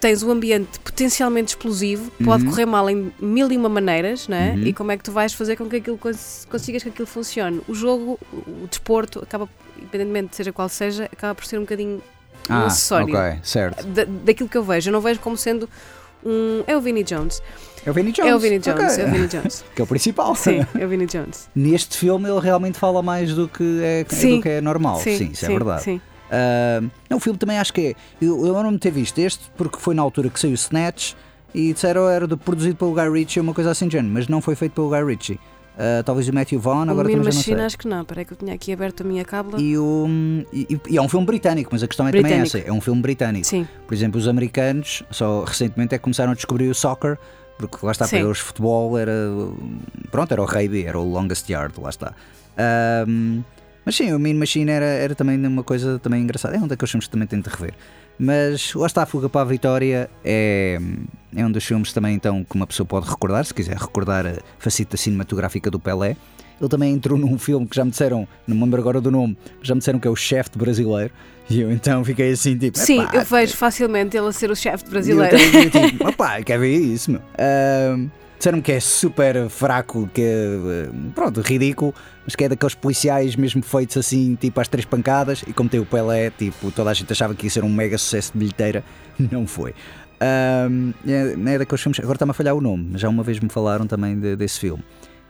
[0.00, 2.50] tens um ambiente potencialmente explosivo, pode Uhum.
[2.50, 4.50] correr mal em mil e uma maneiras, não é?
[4.50, 4.64] Uhum.
[4.66, 7.62] E como é que tu vais fazer com que aquilo cons- consigas que aquilo funcione.
[7.66, 12.02] O jogo, o, desporto, acaba, independentemente de seja qual seja, acaba por ser um bocadinho
[12.50, 13.16] um ah, acessório.
[13.16, 13.82] ok, certo.
[13.86, 14.90] da- daquilo que eu vejo.
[14.90, 15.66] Eu não vejo como sendo
[16.22, 16.62] um.
[16.66, 17.40] É o Vinnie Jones.
[17.86, 18.30] É o Vinnie Jones.
[18.30, 18.80] É o Vinnie Jones.
[18.94, 19.04] Ok.
[19.04, 19.64] É o Vinnie Jones.
[19.74, 20.34] Que é o principal.
[20.34, 21.48] Sim, é o Vinnie Jones.
[21.54, 24.36] Neste filme ele realmente fala mais do que é, Sim.
[24.36, 24.98] do que é normal.
[25.00, 25.82] Sim, isso é verdade.
[25.82, 26.00] Sim.
[26.30, 27.94] Ah, não, o filme também acho que é.
[28.24, 31.12] Eu, eu não me ter visto este porque foi na altura que saiu o Snatch
[31.54, 34.40] e disseram era de- produzido pelo Guy Ritchie uma coisa assim de género, mas não
[34.40, 35.38] foi feito pelo Guy Ritchie.
[35.78, 37.64] Ah, talvez o Matthew Vaughn, agora também já não Machine sei.
[37.66, 38.04] acho que não.
[38.04, 39.60] Peraí que eu tinha aqui aberto a minha cábula.
[39.60, 40.06] E, o,
[40.52, 42.56] e, e é um filme britânico, mas a questão é também Britânico.
[42.56, 43.46] essa: é um filme britânico.
[43.46, 47.18] Sim, Por exemplo, os americanos só recentemente é que começaram a descobrir o soccer,
[47.58, 48.18] porque lá está, Sim.
[48.18, 49.12] para eles futebol era.
[50.10, 52.14] Pronto, era o rugby, era o longest yard, lá está.
[52.56, 53.42] Ahm,
[53.84, 56.56] mas sim, o Mean Machine era, era também uma coisa também engraçada.
[56.56, 57.74] É um daqueles filmes que também tenho de rever.
[58.18, 60.78] Mas lá está, a Fuga para a Vitória é,
[61.34, 64.34] é um dos filmes também então que uma pessoa pode recordar, se quiser recordar a
[64.58, 66.16] faceta cinematográfica do Pelé.
[66.60, 69.36] Ele também entrou num filme que já me disseram, não me lembro agora do nome,
[69.62, 71.12] já me disseram que é o chefe de brasileiro.
[71.50, 74.56] E eu então fiquei assim, tipo, sim "Epá, eu vejo facilmente ele a ser o
[74.56, 75.36] chefe e eu brasileiro.
[75.36, 77.20] também, tipo, opá, quer ver isso, meu?
[77.38, 81.94] Ahm, Disseram-me que é super fraco, que é, eh, pronto, ridículo,
[82.26, 85.80] mas que é daqueles policiais mesmo feitos assim, tipo às três pancadas, e como tem
[85.80, 88.84] o Pelé, tipo, toda a gente achava que ia ser um mega sucesso de bilheteira,
[89.30, 89.72] não foi.
[90.20, 93.38] Ahm, é, é daqueles filmes, agora está-me a falhar o nome, mas já uma vez
[93.40, 94.82] me falaram também de- desse filme.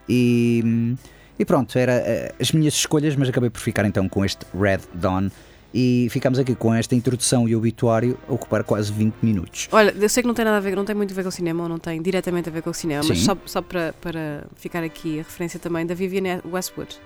[0.08, 0.94] E,
[1.38, 4.80] e pronto, era eh, as minhas escolhas, mas acabei por ficar então com este Red
[4.94, 5.28] Dawn.
[5.76, 9.68] E ficamos aqui com esta introdução e obituário a ocupar quase 20 minutos.
[9.72, 11.30] Olha, eu sei que não tem nada a ver, não tem muito a ver com
[11.30, 13.24] o cinema, ou não tem diretamente a ver com o cinema, mas Sim.
[13.24, 16.96] só, só para, para ficar aqui a referência também da Vivienne Westwood,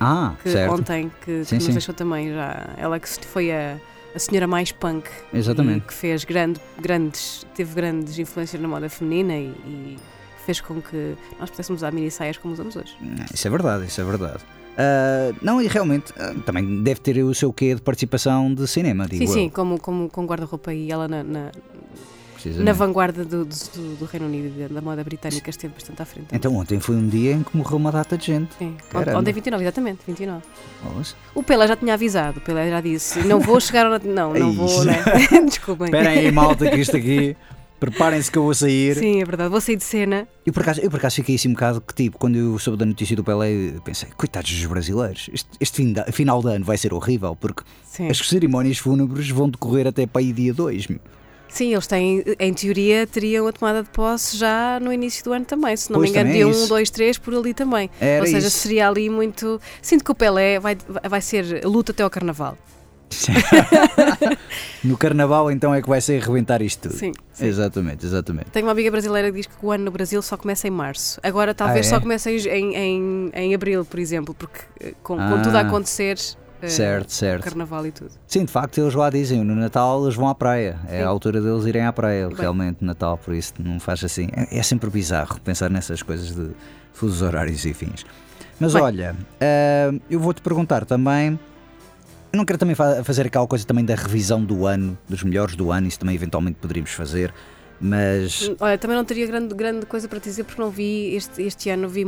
[0.00, 0.72] Ah, que certo.
[0.72, 1.72] ontem que, que Sim, nos sim.
[1.72, 2.70] deixou também já.
[2.78, 3.76] Ela que foi a,
[4.14, 5.86] a senhora mais punk Exatamente.
[5.88, 9.98] que fez grande, grandes, teve grandes influências na moda feminina e, e
[10.44, 12.96] fez com que nós pudéssemos usar mini saias como usamos hoje.
[13.32, 14.44] Isso é verdade, isso é verdade.
[14.76, 19.06] Ah, não, e realmente ah, também deve ter o seu quê de participação de cinema,
[19.06, 19.50] digo Sim, sim, eu.
[19.50, 21.52] como, como com guarda-roupa e ela na, na,
[22.56, 26.26] na vanguarda do, do, do Reino Unido e da moda britânica esteve bastante à frente.
[26.26, 26.38] também.
[26.38, 28.52] Então ontem foi um dia em que morreu uma data de gente.
[28.58, 28.76] Sim.
[28.90, 29.20] caramba.
[29.20, 30.42] Ontem 29, exatamente, 29.
[30.82, 31.14] Nossa.
[31.34, 33.98] O Pelé já tinha avisado, o Pelé já disse, não vou chegar ao...
[34.00, 35.04] Não, não vou, né?
[35.46, 35.86] Desculpem.
[35.86, 37.36] Esperem aí, malta, que isto aqui.
[37.90, 38.96] Preparem-se que eu vou sair.
[38.96, 40.26] Sim, é verdade, vou sair de cena.
[40.44, 42.78] Eu por, acaso, eu por acaso fiquei assim um bocado que, tipo, quando eu soube
[42.78, 46.76] da notícia do Pelé, pensei, coitados dos brasileiros, este, este fim final de ano vai
[46.76, 48.08] ser horrível, porque Sim.
[48.08, 50.88] as cerimónias fúnebres vão decorrer até para aí dia 2.
[51.54, 55.44] Sim, eles têm, em teoria, teriam a tomada de posse já no início do ano
[55.44, 55.76] também.
[55.76, 56.68] Se não Pois, me engano, é dia 1, isso.
[56.68, 57.88] 2, 3, por ali também.
[58.00, 58.58] Era Ou seja, isso.
[58.58, 59.60] seria ali muito.
[59.80, 60.76] Sinto que o Pelé vai,
[61.08, 62.58] vai ser luta até ao carnaval.
[64.82, 66.98] No carnaval então é que vai ser arrebentar isto tudo.
[66.98, 67.46] Sim, sim.
[67.46, 68.50] Exatamente, exatamente.
[68.50, 71.18] Tenho uma amiga brasileira que diz que o ano no Brasil só começa em março.
[71.22, 71.90] Agora talvez Ah, é?
[71.90, 75.40] só comece em, em, em, abril, por exemplo, porque eh, com, com Ah.
[75.42, 76.18] tudo a acontecer.
[76.60, 77.44] eh, Certo, certo.
[77.44, 78.10] Carnaval e tudo.
[78.26, 80.78] Sim, de facto, eles lá dizem, no Natal eles vão à praia.
[80.88, 81.04] É Sim.
[81.04, 82.36] a altura deles irem à praia, bem.
[82.38, 84.28] realmente, Natal, por isso não faz assim.
[84.34, 86.50] É, é sempre bizarro pensar nessas coisas de
[86.92, 88.04] fusos horários e fins.
[88.60, 88.82] Mas Bem.
[88.82, 91.38] olha, ah, eu vou-te perguntar também.
[92.34, 95.54] Eu não quero também fa- fazer aquela coisa também da revisão do ano, dos melhores
[95.54, 97.32] do ano, isso também eventualmente poderíamos fazer,
[97.80, 98.50] mas.
[98.58, 101.70] Olha, também não teria grande, grande coisa para te dizer porque não vi este, este
[101.70, 102.04] ano, vi,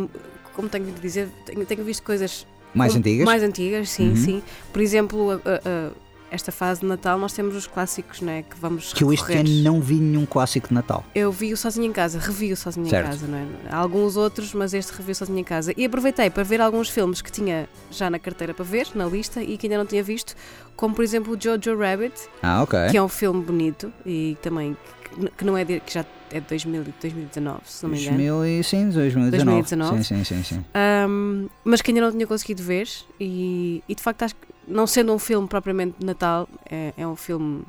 [0.52, 3.24] como tenho vindo a dizer, tenho, tenho visto coisas Mais antigas?
[3.24, 4.16] Mais antigas, sim, Uhum.
[4.16, 4.42] sim.
[4.72, 5.90] Por exemplo, a- a-
[6.30, 8.42] esta fase de Natal nós temos os clássicos, né?
[8.48, 11.04] Que vamos Que eu este ano não vi nenhum clássico de Natal.
[11.14, 13.06] Eu vi-o sozinho em casa, revi-o sozinho Certo.
[13.06, 13.46] em casa, não é?
[13.70, 15.72] Há alguns outros, mas este revi-o sozinho em casa.
[15.76, 19.42] E aproveitei para ver alguns filmes que tinha já na carteira para ver, na lista,
[19.42, 20.34] e que ainda não tinha visto,
[20.74, 22.78] como por exemplo o Jojo Rabbit, Ah, ok.
[22.90, 26.40] que é um filme bonito e também que, que não é de, que já é
[26.40, 28.16] de 2000, e 2019, se não me engano.
[28.16, 29.30] 2000 e, sim, 2019.
[29.30, 30.04] 2019.
[30.04, 30.64] Sim, sim, sim, sim.
[31.08, 32.88] Um, mas que ainda não tinha conseguido ver
[33.20, 37.06] e, e de facto acho que não sendo um filme propriamente de Natal é, é
[37.06, 37.64] um filme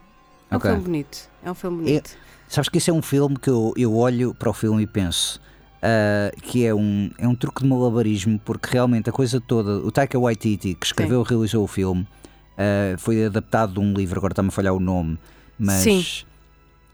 [0.49, 0.69] é um Ok.
[0.71, 2.15] filme bonito é um filme bonito
[2.47, 5.41] Sabes que esse é um filme que eu, eu olho para o filme e penso
[5.81, 9.91] ah, que é um, é um truque de malabarismo, porque realmente a coisa toda, o
[9.91, 12.07] Taika Waititi, que escreveu e realizou o filme,
[12.57, 15.17] ah, foi adaptado de um livro, agora está-me a falhar o nome,
[15.57, 16.03] mas Sim.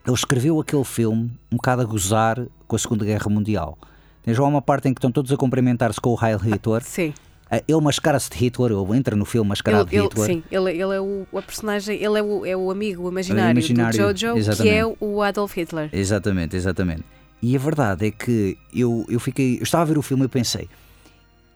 [0.05, 3.77] ele escreveu aquele filme um bocado a gozar com a Segunda Guerra Mundial.
[4.23, 6.81] Tens lá uma parte em que estão todos a cumprimentar-se com o Heil Hitler.
[6.83, 7.32] sim Ah,
[7.67, 10.25] ele mascara-se de Hitler, ele entra no filme mascarado ele, de ele- Hitler.
[10.27, 13.51] sim ele, ele é o a personagem ele é o, é o amigo o imaginário,
[13.51, 14.75] imaginário, do Jojo que exatamente.
[14.75, 17.03] é o Adolf Hitler Exatamente, exatamente.
[17.41, 19.57] E a verdade é que eu, eu fiquei.
[19.57, 20.69] Eu estava a ver o filme e pensei.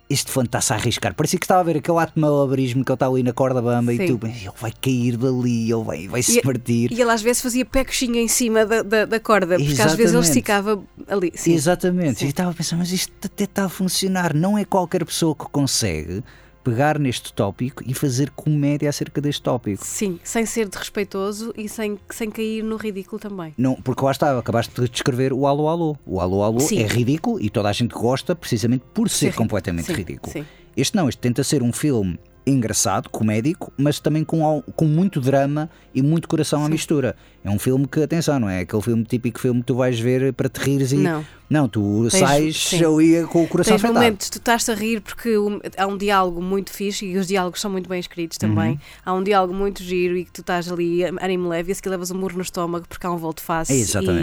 [0.10, 1.14] Este fã está-se a arriscar.
[1.14, 3.62] Parecia que estava a ver aquele ato de malabarismo que ele está ali na corda
[3.62, 4.08] bamba e Sim.
[4.08, 6.92] tu, "Bem, ele vai cair dali, ele vai, vai se E- partir.
[6.94, 9.94] e ele às vezes fazia pé coxinha em cima da, da, da corda porque às
[9.96, 10.28] vezes ele Exatamente.
[10.30, 11.54] esticava ali sim.
[11.54, 12.20] Exatamente.
[12.20, 12.26] Sim.
[12.26, 14.34] E estava a pensar, mas isto até está a funcionar.
[14.34, 16.24] Não é qualquer pessoa que consegue
[16.68, 19.86] pegar neste tópico e fazer comédia acerca deste tópico.
[19.86, 23.54] Sim, sem ser desrespeitoso e sem, sem cair no ridículo também.
[23.58, 25.98] Não, porque lá está, acabaste de descrever o Alô Alô.
[26.06, 26.80] O Alô Alô Sim.
[26.80, 30.34] é ridículo e toda a gente gosta precisamente por ser Sim, completamente sim, ridículo.
[30.34, 30.46] Sim.
[30.76, 32.20] Este não, este tenta ser um filme
[32.52, 36.72] engraçado, comédico, mas também com, com muito drama e muito coração à Sim.
[36.72, 37.16] mistura.
[37.44, 40.34] É um filme que, atenção, não é aquele filme típico filme que tu vais ver
[40.34, 40.98] para te rires e.
[40.98, 41.26] Não.
[41.50, 42.84] Não, tu Tens- sais sim.
[42.84, 43.94] ali com o coração Tens afetado.
[43.94, 45.34] momentos, tu estás a rir porque
[45.78, 48.72] há um diálogo muito fixe e os diálogos são muito bem escritos também.
[48.72, 48.80] Uhum.
[49.06, 51.90] Há um diálogo muito giro e que tu estás ali ânimo leve e a seguir
[51.90, 53.74] levas um murro no estômago porque há um volte face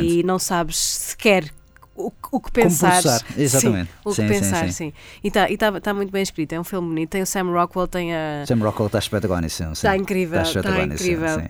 [0.03, 1.51] e não sabes sequer
[1.97, 3.03] o, o que pensar.
[3.37, 3.91] exatamente.
[3.91, 4.73] Sim, o que Sim, sim, pensar, sim.
[4.73, 4.93] sim.
[5.23, 7.11] E está tá muito bem escrito, é um filme bonito.
[7.11, 8.45] Tem o Sam Rockwell, tem a.
[8.47, 9.71] Sam Rockwell está espetacular sim.
[9.73, 11.43] Está incrível, Está está incrível.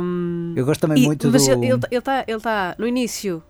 [0.00, 1.52] Um, Eu gosto também e- muito mas do.
[1.64, 3.42] ele está ele tá, ele tá- no início.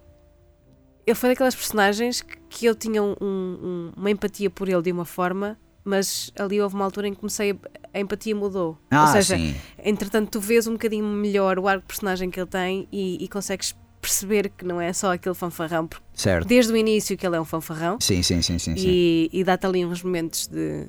[1.07, 4.93] Ele foi daquelas personagens que, que eu tinha um- um- uma empatia por ele de
[4.93, 7.57] uma forma, mas ali houve uma altura em que comecei a,
[7.95, 8.77] a empatia mudou.
[8.91, 9.55] Ah, Ou seja, sim.
[9.83, 13.29] entretanto, tu vês um bocadinho melhor o arco de personagem que ele tem e, e
[13.29, 13.75] consegues
[14.09, 16.49] perceber que não é só aquele fanfarrão, porque Certo.
[16.49, 18.75] desde o início que ele é um fanfarrão Sim, sim, sim, sim.
[18.77, 20.87] e, e dá-te ali uns momentos de.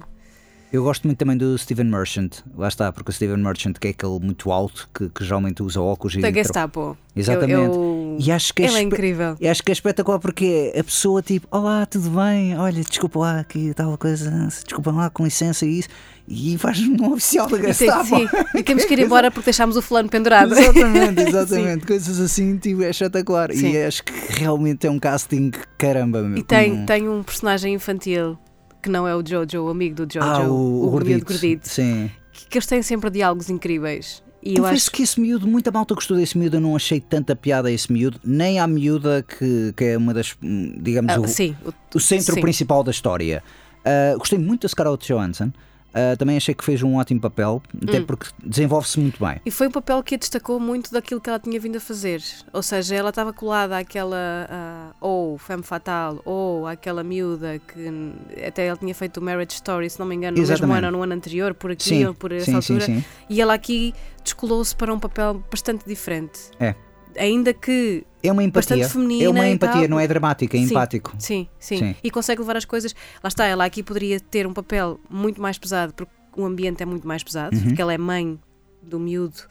[0.71, 2.41] Eu gosto muito também do Steven Merchant.
[2.55, 5.81] Lá está, porque o Steven Merchant que é aquele muito alto que, que geralmente usa
[5.81, 6.19] óculos e.
[6.21, 6.95] da Gestapo.
[7.15, 7.51] Exatamente.
[7.53, 9.35] Eu, eu- E acho que é Ele é espe- incrível.
[9.39, 12.57] E acho que é espetacular porque a pessoa tipo, olá, tudo bem?
[12.57, 14.29] Olha, desculpa lá aqui tal coisa,
[14.65, 15.89] desculpa lá, com licença e isso.
[16.27, 18.05] E faz um oficial da Gestapo.
[18.05, 20.51] sim, e temos que ir embora porque deixámos o fulano pendurado.
[20.53, 21.87] Exatamente, exatamente.
[21.87, 23.51] Coisas assim, tipo, é espetacular.
[23.53, 23.71] Sim.
[23.71, 26.21] E acho que realmente é um casting caramba.
[26.21, 28.37] meu, E tem, tem um personagem infantil
[28.83, 31.25] que não é o Jojo, o amigo do Jojo, ah, o, o, miúdo gordito.
[31.33, 32.11] gordito, Sim.
[32.31, 34.21] que, que eles têm sempre diálogos incríveis.
[34.41, 37.35] E Eu acho que esse miúdo, muita malta gostou desse miúdo, eu não achei tanta
[37.35, 41.19] piada a esse miúdo, nem à miúda que, que é uma das, hum, digamos, Ah,
[41.19, 42.41] o, sim, o- o centro sim.
[42.41, 43.43] principal da história.
[43.83, 45.51] Ah, gostei muito da Scarlett Johansson,
[45.93, 48.05] ah, também achei que fez um ótimo papel, até Hum.
[48.05, 49.39] porque desenvolve-se muito bem.
[49.45, 52.21] E foi um papel que a destacou muito daquilo que ela tinha vindo a fazer.
[52.53, 54.17] Ou seja, ela estava colada àquela.
[54.49, 58.13] ah, ou Femme Fatale, ou àquela miúda que
[58.45, 60.77] até ela tinha feito o Marriage Story, se não me engano, no mesmo Exatamente.
[60.79, 62.85] ano ou no ano anterior, por aqui Sim, ou por essa sim, altura.
[62.85, 63.03] sim.
[63.29, 66.39] E ela aqui descolou-se para um papel bastante diferente.
[66.59, 66.75] É.
[67.17, 68.85] Ainda que É uma empatia.
[68.85, 70.65] É uma empatia, não é dramática, é Sim.
[70.67, 71.13] empático.
[71.17, 71.95] Sim, sim, Sim.
[72.03, 72.93] E consegue levar as coisas.
[73.23, 76.85] Lá está, ela aqui poderia ter um papel muito mais pesado, porque o ambiente é
[76.85, 77.63] muito mais pesado, Uhum.
[77.63, 78.39] porque ela é mãe
[78.81, 79.41] do miúdo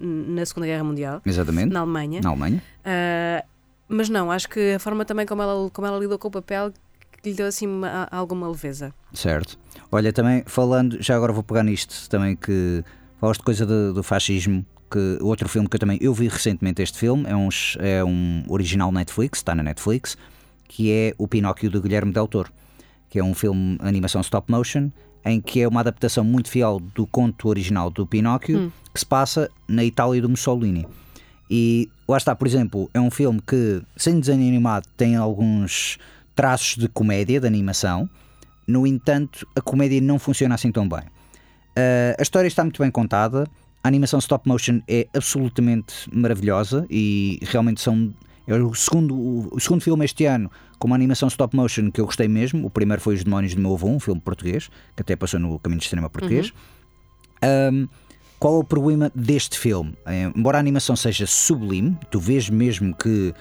[0.00, 1.72] na Segunda Guerra Mundial, Exatamente.
[1.72, 2.20] na Alemanha.
[2.22, 2.62] Na Alemanha.
[2.84, 3.44] Ah,
[3.88, 6.72] mas não, acho que a forma também como ela, como ela lidou com o papel
[7.22, 8.92] que lhe deu assim uma- alguma leveza.
[9.12, 9.58] Certo.
[9.90, 12.82] Olha, também falando, já agora vou pegar nisto também que
[13.20, 16.82] falaste de coisa do, do fascismo, que outro filme que eu também eu vi recentemente
[16.82, 20.16] este filme é um, é um original Netflix, está na Netflix,
[20.68, 22.50] que é o Pinóquio do Guilherme Del Toro,
[23.08, 24.90] que é um filme animação stop motion
[25.24, 28.72] em que é uma adaptação muito fiel do conto original do Pinóquio, Hum.
[28.94, 30.86] que se passa na Itália do Mussolini.
[31.50, 35.98] E lá está, por exemplo, é um filme que, sem desenho animado, tem alguns
[36.34, 38.08] traços de comédia, de animação.
[38.66, 41.00] No entanto, a comédia não funciona assim tão bem.
[41.00, 43.48] Uh, a história está muito bem contada,
[43.86, 48.12] a animação stop motion é absolutamente maravilhosa e realmente são.
[48.48, 49.14] É o segundo,
[49.54, 52.66] o segundo filme este ano com uma animação stop motion que eu gostei mesmo.
[52.66, 55.58] O primeiro foi Os Demónios do Meu Avô, um filme português, que até passou no
[55.58, 56.52] Caminho de Cinema Português.
[57.72, 57.88] Um,
[58.38, 59.94] qual é o problema deste filme?
[60.04, 63.32] Eh, Embora a animação seja sublime, tu vês mesmo que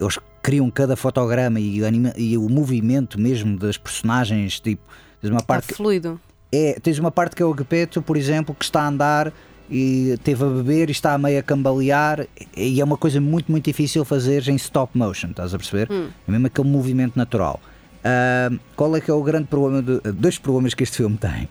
[0.00, 4.82] eles criam cada fotograma e, o anima- e o movimento mesmo das personagens, tipo,
[5.20, 6.20] tens uma parte que fluido.
[6.52, 9.32] é, tens uma parte que é o Gepeto, por exemplo, que está a andar
[9.70, 13.50] e teve a beber e está a meio a cambalear e é uma coisa muito,
[13.50, 15.88] muito difícil fazer em stop motion, estás a perceber?
[15.92, 17.60] É mesmo aquele movimento natural.
[18.04, 19.82] Ah, qual é que é o grande problema?
[19.82, 21.48] Dois problemas que este filme tem.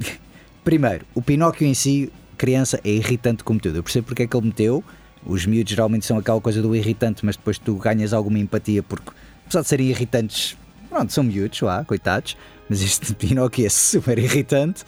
[0.64, 3.76] Primeiro, o Pinóquio em si, criança, é irritante como tudo.
[3.76, 4.82] Eu percebo porque é que ele meteu.
[5.26, 9.10] Os miúdos geralmente são aquela coisa do irritante, mas depois tu ganhas alguma empatia porque,
[9.44, 10.56] apesar de serem irritantes,
[10.88, 12.36] pronto, são miúdos, lá, coitados.
[12.68, 14.84] Mas este Pinóquio é super irritante.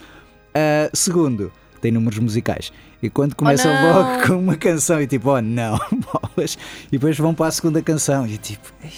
[0.55, 2.73] Ah, segundo, tem números musicais.
[3.03, 3.93] E quando começam não!
[3.93, 5.79] logo com uma canção e tipo, oh não,
[6.13, 6.57] bolas,
[6.89, 8.91] e depois vão para a segunda canção e tipo, "Ei,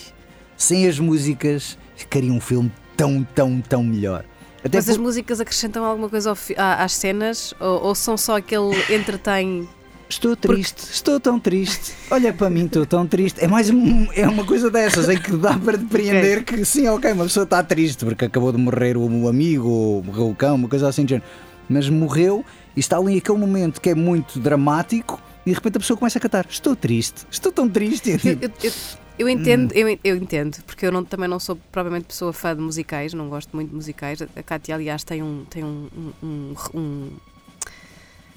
[0.57, 4.25] sem as músicas, ficaria um filme tão, tão, tão melhor.
[4.65, 7.55] Até Mas as por- músicas acrescentam alguma coisa fi- às cenas?
[7.61, 9.69] Ou, ou são só aquele entretém?
[10.11, 11.93] Estou triste, estou tão triste.
[12.11, 13.45] Olha para mim, estou tão triste.
[13.45, 17.13] É mais um- é uma coisa dessas em que dá para depreender que sim, ok,
[17.13, 20.69] uma pessoa está triste porque acabou de morrer o amigo, ou morreu o cão, uma
[20.69, 21.29] coisa assim de género.
[21.69, 22.43] Mas morreu
[22.79, 26.17] e está ali aquele momento que é muito dramático e de repente a pessoa começa
[26.19, 28.11] a cantar: Estou triste, estou tão triste.
[28.11, 28.73] Eu Eu, eu- eu-
[29.19, 29.75] eu entendo, Hum.
[29.75, 33.29] eu, eu entendo, porque eu não- também não sou propriamente pessoa fã de musicais, não
[33.29, 34.23] gosto muito de musicais.
[34.23, 35.45] A Cátia, aliás, tem um.
[35.51, 35.89] Tem um-
[36.23, 37.11] um- um-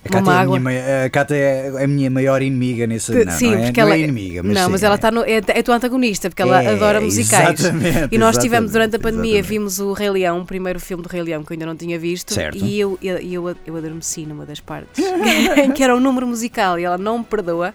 [0.03, 3.11] A Cátia, é a, minha, mai- a Cátia é a minha maior inimiga nesse.
[3.23, 4.97] Não, sim, não é, porque não ela é inimiga, mas não, sim, mas ela é.
[4.97, 7.59] está no, é, é tua antagonista, porque ela É, adora musicais.
[7.59, 9.49] exatamente, E nós tivemos durante a pandemia, exatamente.
[9.49, 11.99] vimos o Rei Leão, o primeiro filme do Rei Leão que eu ainda não tinha
[11.99, 12.57] visto, Certo.
[12.57, 15.03] e eu, eu, eu, eu adormeci numa das partes,
[15.75, 17.73] que era um número musical, e ela não me perdoa.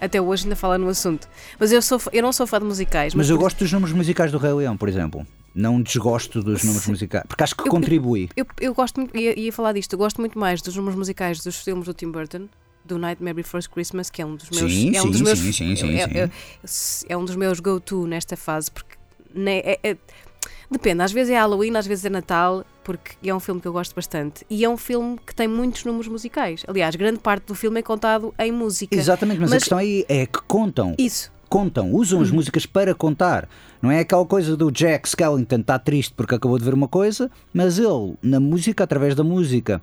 [0.00, 1.28] Até hoje ainda fala no assunto.
[1.58, 3.14] Mas eu, sou, eu não sou fã de musicais.
[3.14, 5.26] Mas eu por- gosto dos números musicais do Rei Leão, por exemplo.
[5.54, 6.90] Não desgosto dos números Sim.
[6.92, 7.24] musicais.
[7.26, 8.28] Porque acho que Eu- contribui.
[8.36, 11.40] Eu, eu gosto muito, ia, ia falar disto, eu gosto muito mais dos números musicais
[11.40, 12.48] dos filmes do Tim Burton,
[12.84, 14.72] do Nightmare Before Christmas, que é um dos meus.
[14.72, 16.30] Sim, é um dos meus, sim, sim, sim, é,
[16.64, 17.06] sim.
[17.08, 18.96] é- um dos meus go-to nesta fase, porque
[19.34, 19.96] né, é- é-
[20.70, 23.72] depende, às vezes é Halloween, às vezes é Natal, porque é um filme que eu
[23.72, 24.44] gosto bastante.
[24.48, 26.64] E é um filme que tem muitos números musicais.
[26.66, 28.96] Aliás, grande parte do filme é contado em música.
[28.96, 30.94] Exatamente, mas, a Mas- questão aí é que contam.
[30.98, 31.30] Isso.
[31.50, 33.48] Contam, usam as músicas para contar.
[33.82, 37.28] Não é aquela coisa do Jack Skellington está triste porque acabou de ver uma coisa,
[37.52, 39.82] mas ele, na música, através da música,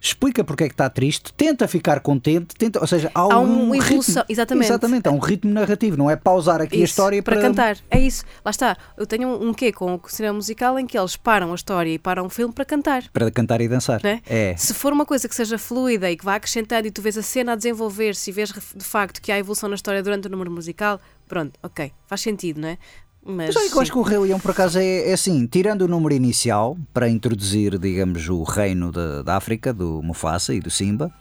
[0.00, 3.64] explica porque é que está triste, tenta ficar contente, tenta, ou seja, há, Há um
[3.64, 4.66] uma ritmo- evolução, exatamente.
[4.66, 7.76] Exatamente, há um ritmo narrativo, não é pausar aqui a Isso, história para, para, cantar.
[7.90, 8.24] É isso.
[8.44, 8.76] Lá está.
[8.96, 11.90] Eu tenho um, um quê com o cinema musical em que eles param a história
[11.90, 13.02] e param o filme para cantar.
[13.12, 14.00] para cantar e dançar.
[14.02, 14.20] né?
[14.26, 14.54] É.
[14.56, 17.22] Se for uma coisa que seja fluida e que vá acrescentando e tu vês a
[17.22, 20.50] cena a desenvolver-se e vês de facto que há evolução na história durante o número
[20.50, 22.78] musical, pronto, ok, faz sentido, não é?
[23.24, 25.82] Mas, Mas que eu acho que o Rei Leão, por acaso, é, é assim: tirando
[25.82, 30.70] o número inicial para introduzir, digamos, o reino da, da África, do Mufasa e do
[30.70, 31.12] Simba,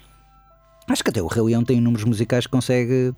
[0.87, 3.13] acho que até o Rei Leão tem números musicais que consegue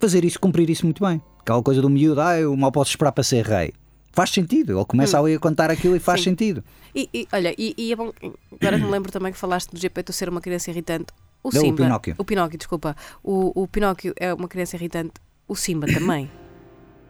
[0.00, 1.20] fazer isso, cumprir isso muito bem.
[1.40, 3.72] Aquela coisa do miúdo, ah, eu mal posso esperar para ser rei.
[4.12, 6.24] Faz sentido, ele começa ali a contar aquilo e faz Hum.
[6.24, 6.30] Sim.
[6.30, 6.64] sentido.
[6.94, 8.12] E, e, olha, e, e é bom,
[8.60, 11.06] agora me lembro também que falaste do GP ser uma criança irritante.
[11.42, 11.82] O Não, o Simba.
[11.82, 12.14] Pinóquio.
[12.18, 12.94] O Pinóquio, desculpa.
[13.24, 15.14] O, o Pinóquio é uma criança irritante.
[15.48, 16.30] O Simba também.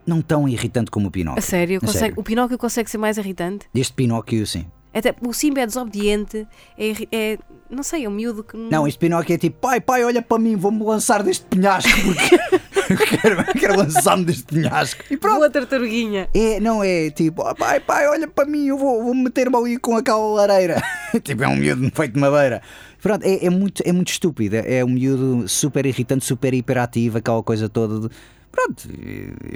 [0.07, 1.43] Não tão irritante como o A Pinóquio.
[1.43, 2.15] sério, A consegue- sério.
[2.17, 3.67] o Pinóquio consegue ser mais irritante?
[3.73, 4.67] Deste Pinóquio, sim.
[4.95, 7.39] Até, o Simba é desobediente, é, é-
[7.71, 8.57] não sei, é um miúdo que.
[8.59, 13.07] Não, este Pinóquio é tipo, pai, pai, olha para mim, vou-me lançar deste penhasco porque
[13.17, 15.03] quero, quero lançar-me deste penhasco.
[15.11, 15.37] E pronto.
[15.37, 16.29] Boa tartaruguinha.
[16.35, 19.79] É, não é tipo, "Ah, pai, pai, olha para mim, eu vou, vou meter-me ali
[19.79, 20.83] com aquela lareira.
[21.25, 22.61] tipo, é um miúdo feito de madeira.
[23.01, 24.57] Pronto, é, é muito, é muito estúpido.
[24.57, 28.15] É um miúdo super irritante, super hiperativo, aquela coisa toda de.
[28.53, 28.87] Pronto,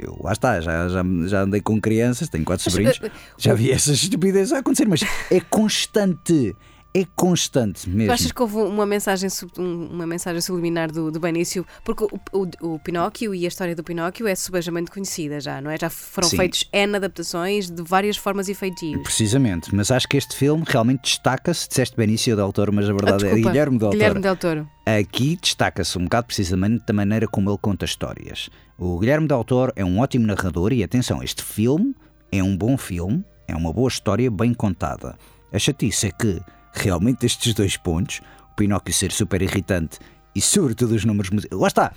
[0.01, 3.71] eu, lá está, já, já, já andei com crianças, tenho quatro sobrinhos, eh, já vi
[3.71, 6.55] essas estupidezes a acontecer, mas é constante,
[6.93, 8.07] é constante mesmo.
[8.07, 11.65] Tu achas que houve uma mensagem, um- uma mensagem subliminar do, do Benício?
[11.83, 15.69] Porque o, o, o Pinóquio e a história do Pinóquio é subejamente conhecida já, não
[15.69, 15.77] é?
[15.79, 16.37] Já foram Sim.
[16.37, 19.01] feitos N adaptações de várias formas e feitios.
[19.03, 21.67] Precisamente, mas acho que este filme realmente destaca-se.
[21.67, 23.89] Disseste Benício del Toro, mas a Ah, verdade é desculpa, Guilherme del.
[23.91, 24.69] Guilherme Del Toro.
[24.85, 28.49] Aqui destaca-se um bocado precisamente da maneira como ele conta histórias.
[28.77, 31.95] O Guilherme Del Toro é um ótimo narrador e atenção, este filme
[32.31, 35.15] é um bom filme, é uma boa história bem contada.
[35.53, 36.41] A chatice é que
[36.77, 39.99] realmente estes dois pontos, o Pinóquio ser super irritante
[40.35, 41.59] e sobretudo os números musicais.
[41.59, 41.91] Lá está!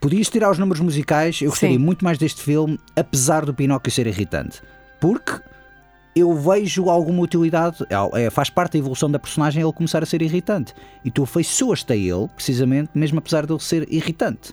[0.00, 1.84] Podias tirar os números musicais, eu gostaria Sim.
[1.84, 4.60] muito mais deste filme, apesar do Pinóquio ser irritante.
[5.00, 5.40] Porque
[6.14, 7.78] eu vejo alguma utilidade,
[8.14, 10.74] é, faz parte da evolução da personagem ele começar a ser irritante.
[11.04, 14.52] E tu afeiçoas-te a ele, precisamente, mesmo apesar de ele ser irritante.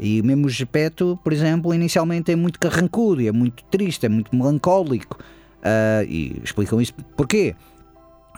[0.00, 4.34] E mesmo o Gepeto, por exemplo, inicialmente é muito carrancudo, é muito triste, é muito
[4.34, 5.18] melancólico.
[5.62, 7.54] Ah, e explicam isso porquê.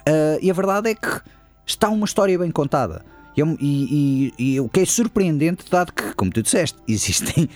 [0.08, 1.20] Ah, e a verdade é que
[1.66, 3.04] está uma história bem contada.
[3.36, 7.48] E, é e- e- e o que é surpreendente, dado que, como tu disseste, existem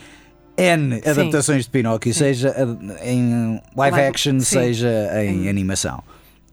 [0.56, 1.08] N Sim.
[1.10, 4.44] adaptações de Pinóquio, seja a- em live action, sim.
[4.58, 6.02] seja em Em- animação.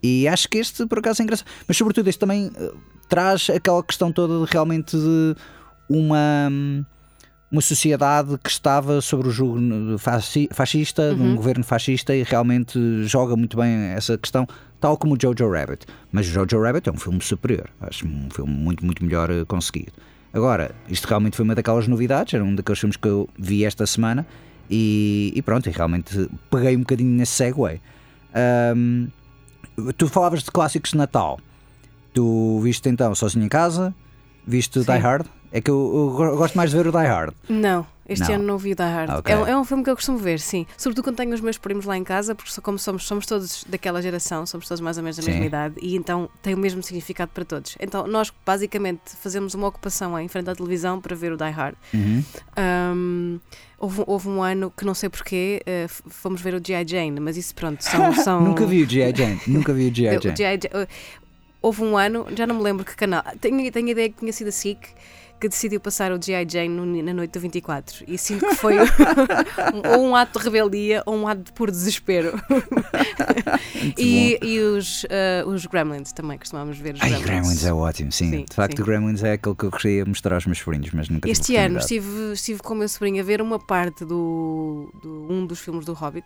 [0.02, 1.48] E acho que este, por acaso, é engraçado.
[1.68, 2.72] Mas, sobretudo, este também eh,
[3.10, 5.36] traz aquela questão toda de, realmente de
[5.90, 6.50] uma,
[7.52, 13.36] uma sociedade que estava sobre o fasci- fascista, de um governo fascista, e realmente joga
[13.36, 14.48] muito bem essa questão,
[14.80, 15.86] tal como o Jojo Rabbit.
[16.12, 19.44] Mas o Jojo Rabbit é um filme superior, acho um filme muito, muito melhor eh,
[19.46, 19.92] conseguido.
[20.34, 23.86] Agora, isto realmente foi uma daquelas novidades, era um daqueles filmes que eu vi esta
[23.88, 24.26] semana,
[24.70, 27.82] e, e pronto, e realmente peguei um bocadinho nesse segue.
[28.34, 29.08] Ahm,
[29.98, 31.40] tu falavas de clássicos de Natal.
[32.14, 33.94] Tu viste então Sozinho em Casa,
[34.46, 34.86] viste Sim.
[34.92, 35.26] Die Hard.
[35.52, 37.34] É que eu, eu go- gosto mais de ver o Die Hard.
[37.50, 38.36] Não, este Não.
[38.36, 39.10] ano não vi o Die Hard.
[39.12, 39.34] Ok.
[39.34, 40.66] É, um- é um filme que eu costumo ver, sim.
[40.78, 44.02] Sobretudo quando tenho os meus primos lá em casa, porque como somos, somos todos daquela
[44.02, 45.32] geração, somos todos mais ou menos da Sim.
[45.32, 47.78] mesma idade, e então tem o mesmo significado para todos.
[47.80, 51.76] Então nós basicamente fazemos uma ocupação em frente à televisão para ver o Die Hard.
[51.94, 52.24] Uhum.
[52.58, 53.40] Um,
[53.78, 56.86] houve, houve um ano que não sei porquê, f- fomos ver o G.I.
[56.88, 58.14] Jane, mas isso pronto, são.
[58.24, 59.14] são Nunca vi o G.I.
[59.16, 59.42] Jane.
[59.48, 60.20] Nunca vi o Jane.
[60.22, 60.36] G.I.
[60.36, 60.88] Jane, eh,
[61.62, 64.32] Houve um ano, já não me lembro que canal, tenho, tenho a ideia que tinha
[64.32, 64.80] sido a SIC
[65.40, 66.46] que decidiu passar o G.I.
[66.50, 68.76] Jane no- na noite do 24 e sinto que foi
[69.74, 72.34] um- ou um ato de rebeldia ou um ato de puro desespero.
[73.98, 77.26] e e os, eh, os Gremlins também, costumávamos ver os Ai, Gremlins.
[77.26, 78.30] Gremlins é ótimo, sim.
[78.32, 78.82] Sim, de facto, sim.
[78.84, 81.80] o Gremlins é aquele que eu queria mostrar aos meus sobrinhos, mas nunca Este ano
[81.80, 85.86] estive, estive com o meu sobrinho a ver uma parte do, do- um dos filmes
[85.86, 86.26] do Hobbit.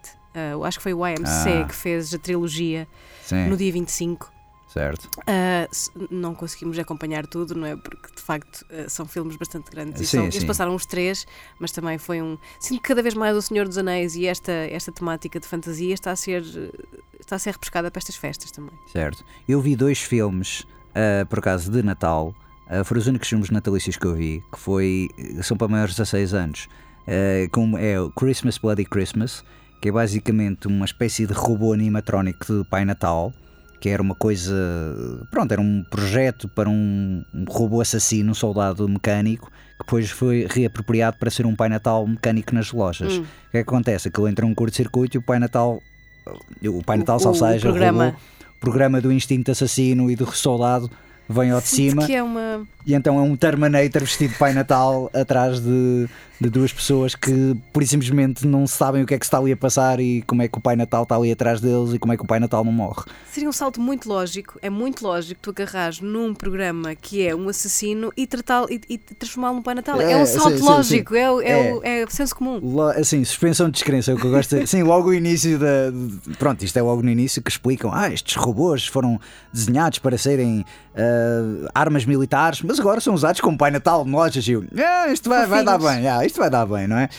[0.52, 1.66] eu acho que foi o YMC Ah.
[1.68, 2.88] que fez a trilogia
[3.24, 4.33] Sim, no dia 25.
[4.74, 5.06] Certo.
[5.20, 7.76] Uh, não conseguimos acompanhar tudo, não é?
[7.76, 10.02] Porque de facto uh, são filmes bastante grandes.
[10.02, 10.48] E Sim, são- eles sim.
[10.48, 11.26] passaram os três,
[11.60, 12.38] mas também foi um.
[12.60, 15.94] Sinto que cada vez mais o Senhor dos Anéis e esta, esta temática de fantasia
[15.94, 18.74] está a ser, uh, está a ser repescada para estas festas também.
[18.92, 19.24] Certo.
[19.48, 20.66] Eu vi dois filmes,
[20.96, 22.34] ah, por acaso, de Natal.
[22.86, 25.10] foram os únicos filmes natalícios que eu vi, que foi,
[25.44, 26.68] são para maiores de 16 anos.
[27.52, 29.44] Como é o Christmas Bloody Christmas,
[29.82, 33.34] que é basicamente uma espécie de robô animatrónico de Pai Natal,
[33.84, 34.54] que era uma coisa.
[35.30, 40.48] Pronto, era um projeto para um, um robô assassino, um soldado mecânico, que depois foi
[40.50, 43.12] reapropriado para ser um Pai Natal mecânico nas lojas.
[43.18, 43.24] Hum.
[43.24, 44.08] O que é que acontece?
[44.08, 45.82] Aquilo entra num curto-circuito e o Pai Natal.
[46.66, 48.06] O Pai Natal, O- só o seja, programa.
[48.06, 48.18] robô,
[48.62, 50.90] programa do instinto assassino e do soldado
[51.28, 52.66] vem ao de cima é uma.
[52.86, 56.08] e então é um Terminator vestido de Pai Natal atrás de,
[56.44, 59.38] de duas pessoas que por e simplesmente não sabem o que é que se está
[59.40, 62.00] ali a passar e como é que o Pai Natal está ali atrás deles e
[62.00, 63.04] como é que o Pai Natal não morre.
[63.32, 67.50] Seria um salto muito lógico, é muito lógico tu agarrares num programa que é um
[67.50, 70.00] assassino e tratá-lo e, e transformá-lo num Pai Natal.
[70.02, 71.20] É, É, um salto sim, lógico, sim.
[71.20, 71.74] É, o- é, É.
[71.74, 72.60] o- é senso comum.
[72.62, 74.68] Lo- Assim, suspensão de descrença é o que eu gosto de...
[74.68, 75.92] Sim, logo o início da.
[76.38, 79.20] Pronto, isto é logo no início que explicam: ah, estes robôs foram
[79.52, 80.64] desenhados para serem
[80.96, 84.48] ah, armas militares, mas agora são usados como Pai Natal de lojas.
[84.48, 87.10] E eu, ah, isto vai, vai dar bem, ah, isto vai dar bem, não é?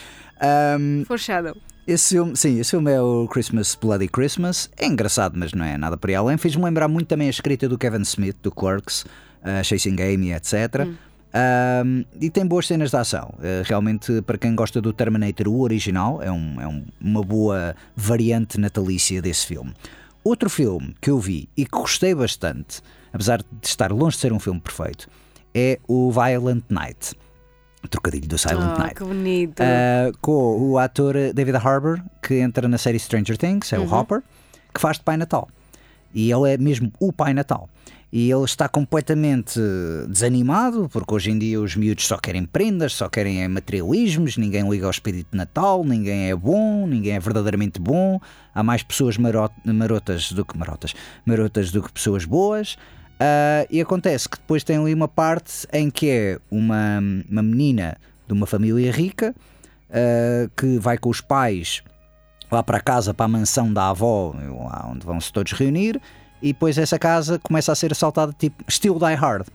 [0.41, 1.57] Ahm, Foreshadow.
[1.87, 4.69] esse filme, sim, esse filme é o Christmas Bloody Christmas.
[4.77, 6.37] É engraçado, mas não é nada para além.
[6.37, 9.07] Fez-me lembrar muito também a escrita do Kevin Smith, do Clerks,
[9.43, 10.89] ah, Chasing Amy, etc.
[11.33, 13.33] Ahm, e tem boas cenas de ação.
[13.39, 17.77] Ah, realmente, para quem gosta do Terminator, o original, é, um- é um- uma boa
[17.95, 19.73] variante natalícia desse filme.
[20.25, 22.81] Outro filme que eu vi e que gostei bastante,
[23.12, 25.07] apesar de estar longe de ser um filme perfeito,
[25.55, 27.15] é o Violent Night.
[27.89, 28.95] Trocadilho do Silent Ah, Night.
[28.97, 29.61] que bonito.
[29.61, 34.22] Uh, com o ator David Harbour, que entra na série Stranger Things, é o Hopper,
[34.74, 35.49] que faz de Pai Natal.
[36.14, 37.68] E ele é mesmo o Pai Natal.
[38.12, 39.59] E ele está completamente
[40.09, 44.85] desanimado, porque hoje em dia os miúdos só querem prendas, só querem materialismos, ninguém liga
[44.87, 48.20] ao espírito de Natal, ninguém é bom, ninguém é verdadeiramente bom,
[48.55, 50.95] há mais pessoas maro- marotas do que marotas,
[51.26, 52.76] marotas do que pessoas boas.
[53.27, 56.99] Ah, e acontece que depois tem ali uma parte em que é uma,
[57.31, 57.97] uma menina
[58.27, 59.35] de uma família rica
[59.91, 61.83] ah, que vai com os pais
[62.53, 64.35] lá para casa, para a mansão da avó,
[64.91, 65.99] onde vão se todos reunir,
[66.43, 69.47] e depois essa casa começa a ser assaltada, tipo estilo Die Hard.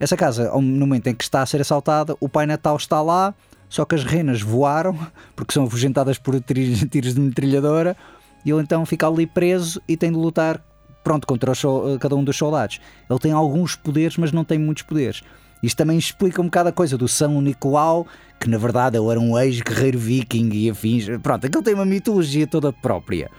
[0.00, 3.32] Essa casa, no momento em que está a ser assaltada, o Pai Natal está lá,
[3.68, 4.98] só que as renas voaram,
[5.36, 7.96] porque são afugentadas por tiros de metralhadora,
[8.44, 10.60] e ele então fica ali preso e tem de lutar
[11.02, 12.80] pronto, contra os sol- cada um dos soldados.
[13.08, 15.22] Ele tem alguns poderes, mas não tem muitos poderes.
[15.62, 18.06] Isto também explica um bocado a coisa do São Nicolau,
[18.40, 21.06] que na verdade ele era um ex-guerreiro viking e afins.
[21.22, 23.30] Pronto, aquele tem uma mitologia toda própria.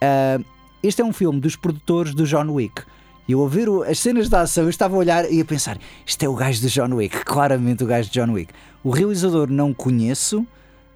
[0.00, 0.38] Ah,
[0.82, 2.82] este é um filme dos produtores do John Wick.
[3.28, 5.44] E eu a ver o- as cenas de ação, eu estava a olhar e a
[5.44, 8.54] pensar: isto é o gajo do John Wick, claramente o gajo de John Wick.
[8.84, 10.46] O realizador não conheço,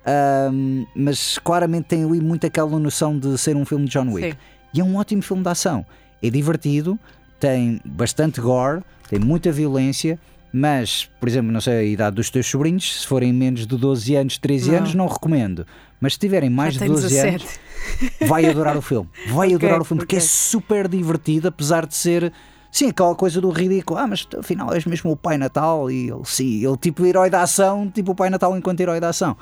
[0.06, 4.30] ahm, mas claramente tem ali muito aquela noção de ser um filme de John Wick.
[4.32, 4.36] Sim.
[4.72, 5.84] E é um ótimo filme de ação.
[6.22, 6.98] É divertido,
[7.38, 10.18] tem bastante gore, tem muita violência,
[10.52, 14.16] mas, por exemplo, não sei a idade dos teus sobrinhos, se forem menos de 12
[14.16, 14.78] anos, 13 Não.
[14.78, 15.66] anos, não recomendo.
[16.00, 18.26] Mas se tiverem mais Já de tem 12 anos, 17.
[18.26, 19.08] vai adorar o filme.
[19.28, 20.28] Vai Ok, adorar o filme, porque é ok.
[20.28, 22.32] super divertido, apesar de ser.
[22.72, 23.98] Sim, aquela coisa do ridículo.
[23.98, 27.42] Ah, mas afinal és mesmo o Pai Natal e ele, sim, ele tipo herói da
[27.42, 29.36] ação, tipo o Pai Natal enquanto herói da ação.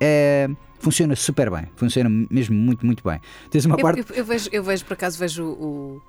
[0.00, 3.20] É, funciona super bem, funciona mesmo muito, muito bem.
[3.50, 4.00] Tens uma Eu, parte.
[4.00, 6.02] eu- eu vejo, eu vejo, por acaso, vejo o,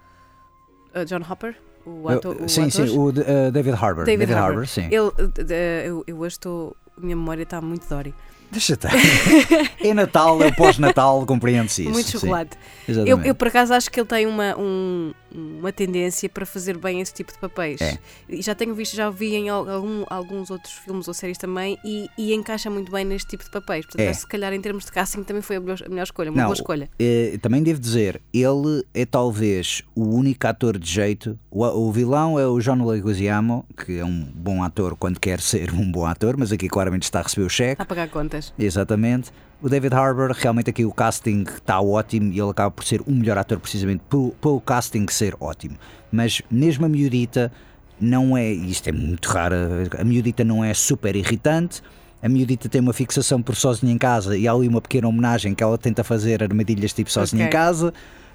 [0.96, 2.36] o John Hopper, o ator.
[2.42, 4.06] o sim, sim, o de- uh, David Harbour.
[4.06, 4.68] David Harbour.
[4.68, 4.86] sim.
[4.86, 5.52] Ele, uh, uh,
[5.86, 6.76] eu, eu hoje estou.
[6.98, 8.14] A minha memória está muito Dory.
[8.52, 8.92] Deixa estar.
[9.80, 11.92] é Natal, é pós-Natal, compreende-se isso.
[11.92, 12.58] muito chocolate.
[13.06, 17.02] Eu, eu, por acaso, acho que ele tem uma, um- uma tendência para fazer bem
[17.02, 17.80] esse tipo de papéis.
[17.82, 17.98] É.
[18.30, 21.38] E já tenho visto, já o vi em al- algum- alguns outros filmes ou séries
[21.38, 23.86] também e, e encaixa muito bem neste tipo de papéis.
[23.86, 24.14] Portanto, É.
[24.14, 26.46] se calhar, em termos de casting, também foi a melhor, a melhor escolha, uma Não,
[26.46, 26.90] boa escolha.
[27.00, 31.40] Eh, também devo dizer, ele é talvez o único ator de jeito.
[31.50, 35.72] O, o vilão é o John Leguizamo, que é um bom ator quando quer ser
[35.74, 37.74] um bom ator, mas aqui claramente está a receber o cheque.
[37.74, 38.54] Está a pagar contas.
[38.58, 39.32] Exatamente.
[39.62, 43.12] O David Harbour, realmente aqui o casting está ótimo e ele acaba por ser o
[43.12, 45.76] melhor ator precisamente pelo, pelo casting ser ótimo.
[46.12, 47.52] Mas mesmo a miudita
[48.00, 49.56] não é, e isto é muito raro,
[50.00, 51.84] a miudita não é super irritante.
[52.24, 55.54] A miudita tem uma fixação por sozinha em casa e há ali uma pequena homenagem
[55.54, 57.60] que ela tenta fazer armadilhas tipo sozinha em Ok.
[57.60, 57.94] casa,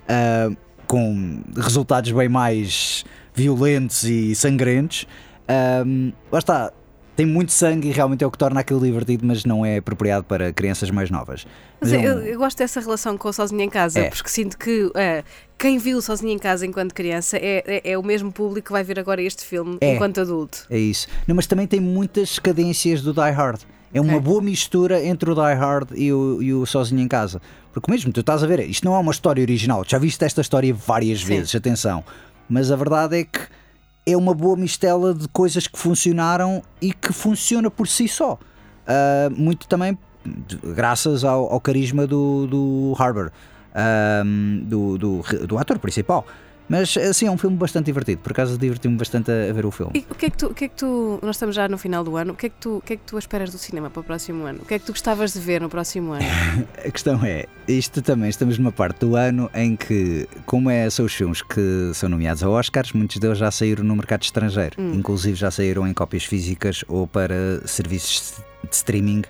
[0.08, 0.50] ah,
[0.86, 3.04] com resultados bem mais
[3.34, 5.06] violentos e sangrentos.
[5.48, 6.72] Ahm, lá está,
[7.16, 10.24] tem muito sangue e realmente é o que torna aquilo divertido, mas não é apropriado
[10.24, 11.46] para crianças mais novas.
[11.80, 14.08] Mas é eu, um- eu gosto dessa relação com o Sozinho em Casa, É.
[14.10, 15.24] porque sinto que ah,
[15.58, 18.84] quem viu Sozinho em Casa enquanto criança é, é, é o mesmo público que vai
[18.84, 19.94] ver agora este filme É.
[19.94, 20.66] enquanto adulto.
[20.70, 21.08] É isso.
[21.26, 23.60] Não, mas também tem muitas cadências do Die Hard.
[23.94, 27.40] É uma boa mistura entre o Die Hard e o, e o Sozinho em Casa.
[27.72, 29.82] Porque mesmo tu estás a ver, isto não é uma história original.
[29.86, 31.26] Já viste esta história várias Sim.
[31.26, 32.04] vezes, atenção.
[32.48, 33.38] Mas a verdade é que
[34.06, 38.38] é uma boa mistela de coisas que funcionaram e que funciona por si só.
[38.86, 39.98] Ah, muito também
[40.74, 43.30] graças ao, ao carisma do, do Harbour,
[43.74, 44.22] ah,
[44.62, 46.26] do, do, do ator principal.
[46.68, 48.20] Mas assim, é um filme bastante divertido.
[48.22, 49.92] Por acaso diverti-me bastante a, a ver o filme.
[49.94, 51.18] E o que, é que tu, o que é que tu.
[51.22, 52.96] Nós estamos já no final do ano, o que, é que tu, o que é
[52.96, 54.60] que tu esperas do cinema para o próximo ano?
[54.62, 56.24] O que é que tu gostavas de ver no próximo ano?
[56.84, 61.04] A questão é, isto também estamos numa parte do ano em que, como é, são
[61.04, 65.36] os filmes que são nomeados a Oscars, muitos deles já saíram no mercado estrangeiro, inclusive
[65.36, 68.34] já saíram em cópias físicas ou para serviços
[68.68, 69.22] de streaming,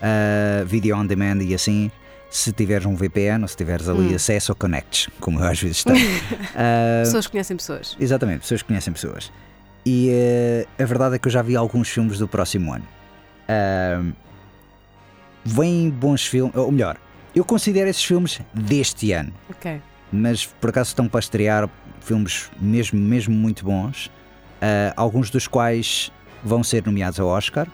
[0.00, 1.90] ah, video on demand e assim.
[2.30, 5.82] Se tiveres um VPN ou se tiveres ali acesso ou connects, como eu às vezes
[5.84, 5.98] tenho.
[6.54, 7.96] Ah, Pessoas conhecem pessoas.
[7.98, 9.32] Exatamente, pessoas que conhecem pessoas.
[9.86, 12.84] E eh, a verdade é que eu já vi alguns filmes do próximo ano.
[13.48, 14.12] Ahm,
[15.44, 16.98] vêm bons filmes, ou melhor,
[17.34, 19.80] eu considero esses filmes deste ano, Ok.
[20.12, 21.68] mas por acaso estão para estrear
[22.00, 24.10] filmes mesmo, mesmo muito bons,
[24.60, 26.12] ah, alguns dos quais
[26.44, 27.66] vão ser nomeados ao Oscar.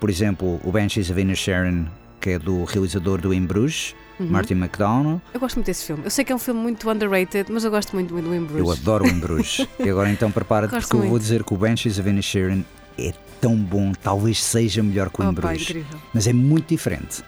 [0.00, 1.88] Por exemplo, o Banshees of Inisherin,
[2.22, 4.28] que é do realizador do Em Bruges, Uhum.
[4.28, 5.20] Martin McDonough.
[5.32, 6.02] Eu gosto muito desse filme.
[6.04, 8.44] Eu sei que é um filme muito underrated, mas eu gosto muito, muito do In
[8.44, 8.58] Bruges.
[8.60, 9.66] Eu adoro o Em Bruges.
[9.80, 11.22] e agora então prepara-te porque eu vou muito.
[11.22, 12.64] dizer que o Banshees of Inisherin
[12.98, 15.84] é tão bom, talvez seja melhor que o Em Oh, Bruges.
[16.14, 17.22] Mas é muito diferente.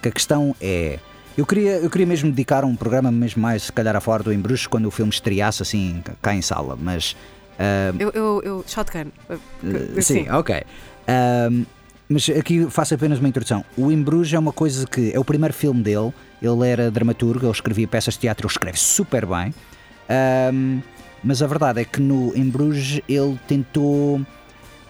[0.00, 0.98] Que a questão é.
[1.36, 4.32] Eu queria, eu queria mesmo dedicar um programa mesmo mais, se calhar, a falar do
[4.32, 7.16] Em Bruges quando o filme estreasse assim cá em sala, mas
[7.58, 9.06] ah, Eu, eu, eu, shotgun.
[9.28, 10.62] Uh, Sim, ok.
[11.08, 11.64] Ahm,
[12.10, 13.64] mas aqui faço apenas uma introdução.
[13.76, 16.12] O Em Bruges é uma coisa que é o primeiro filme dele.
[16.42, 19.54] Ele era dramaturgo, ele escrevia peças de teatro, ele escreve super bem.
[20.08, 20.80] Ahm,
[21.22, 24.20] mas a verdade é que no Em Bruges ele tentou.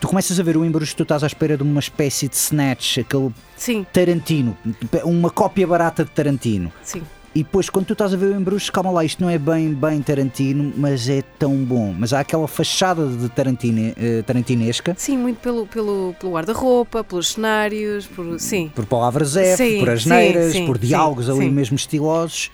[0.01, 2.37] Tu começas a ver o Em Bruges, tu estás à espera de uma espécie de
[2.37, 4.57] snatch, aquele Sim, Tarantino,
[5.05, 6.73] uma cópia barata de Tarantino.
[6.83, 7.03] sim.
[7.33, 9.39] E depois, quando tu estás a ver o Em Bruges, calma lá, isto não é
[9.39, 11.95] bem, bem Tarantino, mas é tão bom.
[11.97, 17.29] Mas há aquela fachada de Tarantine, eh, tarantinesca, Sim, muito pelo, pelo, pelo guarda-roupa, pelos
[17.29, 18.41] cenários, por.
[18.41, 18.73] Sim.
[18.75, 21.51] por palavras F, por asneiras, sim, por sim, diálogos ali sim.
[21.51, 22.51] mesmo estilosos.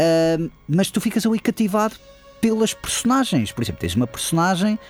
[0.00, 1.94] Ahm, mas tu ficas ali cativado
[2.40, 3.52] pelas personagens.
[3.52, 4.80] Por exemplo, tens uma personagem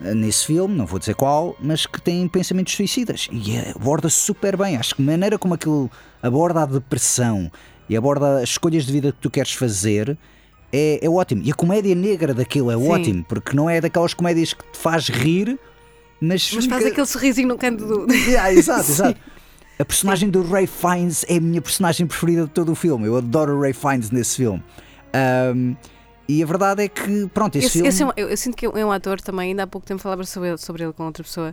[0.00, 4.56] ah, nesse filme, não vou dizer qual, mas que tem pensamentos suicidas e aborda super
[4.56, 4.76] bem.
[4.76, 5.90] Acho que a maneira como aquilo
[6.22, 7.50] aborda a depressão
[7.90, 10.16] e aborda as escolhas de vida que tu queres fazer.
[10.72, 11.42] É, é ótimo.
[11.44, 12.88] E a comédia negra daquilo é Sim.
[12.88, 15.58] ótimo, porque não é daquelas comédias que te faz rir,
[16.20, 18.06] mas, Mas faz aquele sorrisinho no canto do.
[18.14, 19.20] Yeah, exato, exato.
[19.78, 23.06] A personagem do Ray Fiennes é a minha personagem preferida de todo o filme.
[23.06, 24.62] Eu adoro o Ray Fiennes nesse filme.
[25.12, 25.74] Ahm,
[26.28, 27.88] e a verdade é que, pronto, esse, Esse- filme.
[27.88, 30.00] esse é um- eu, eu sinto que é um ator também, ainda há pouco tempo
[30.00, 31.52] falava sobre ele, sobre ele com outra pessoa.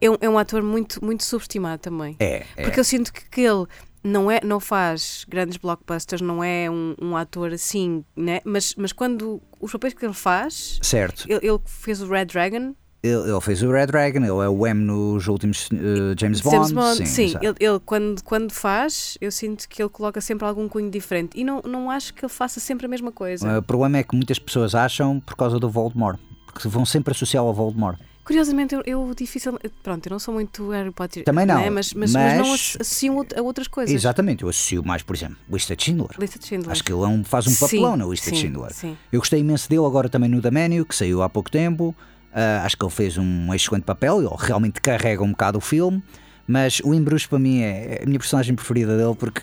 [0.00, 2.14] É um, é um ator muito, muito subestimado também.
[2.20, 2.62] É, é.
[2.62, 3.66] Porque eu sinto que, que ele
[4.04, 8.40] não, é, não faz grandes blockbusters, não é um, um ator assim, né?
[8.44, 11.24] mas, mas quando os papéis que ele faz, Certo.
[11.28, 14.66] ele, ele fez o Red Dragon, Ele, ele fez o Red Dragon, ele é o
[14.66, 16.56] M nos últimos eh, James Bond.
[16.56, 20.46] James Bond, sim, sim, ele, ele quando, quando faz, eu sinto que ele coloca sempre
[20.46, 23.58] algum cunho diferente e não, não acho que ele faça sempre a mesma coisa.
[23.58, 27.48] O problema é que muitas pessoas acham por causa do Voldemort, porque vão sempre associá-lo
[27.48, 27.98] ao Voldemort.
[28.24, 29.58] Curiosamente, eu, eu difícil.
[29.82, 31.24] Pronto, eu não sou muito Harry Potter.
[31.24, 31.70] Também não, né?
[31.70, 33.94] Mas, mas, mas não mas- asso- associo a outras coisas.
[33.94, 36.10] Exatamente, eu associo mais, por exemplo, Lista de Schindler.
[36.18, 36.70] Lista de Schindler.
[36.72, 38.72] Acho que ele é um- faz um Sim, papelão na Lista de sim, Schindler.
[38.72, 38.96] sim.
[39.12, 41.94] Eu gostei imenso dele agora também no Menu, que saiu há pouco tempo.
[42.32, 46.02] Ah, acho que ele fez um excelente papel, ele realmente carrega um bocado o filme.
[46.46, 49.40] Mas o Embruxo para mim é a minha personagem preferida dele porque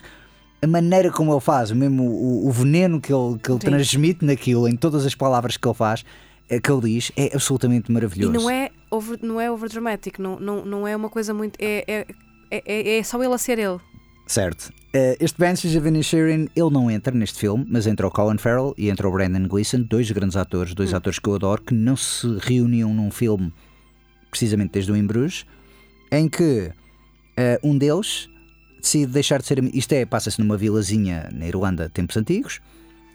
[0.60, 3.66] a maneira como ele faz, mesmo o, o veneno que ele, que ele Sim.
[3.66, 6.04] transmite naquilo, em todas as palavras que ele faz,
[6.60, 8.32] que ele diz, é absolutamente E maravilhoso.
[8.32, 11.56] não é over, não é overdramatic, não, não, não é uma coisa muito.
[11.60, 12.06] É, é,
[12.50, 13.78] é, é só ele a ser ele.
[14.26, 14.72] Certo.
[14.94, 18.74] Eh, este Banshees of Inisherin, ele não entra neste filme, mas entra o Colin Farrell
[18.78, 21.96] e entra o Brandon Gleeson, dois grandes atores, dois atores que eu adoro, que não
[21.96, 23.52] se reuniam num filme
[24.30, 25.44] precisamente desde o Em Bruges,
[26.10, 26.70] em que
[27.36, 28.28] eh, um deles
[28.80, 29.62] decide deixar de ser.
[29.74, 32.60] Isto é, passa-se numa vilazinha na Irlanda, tempos antigos,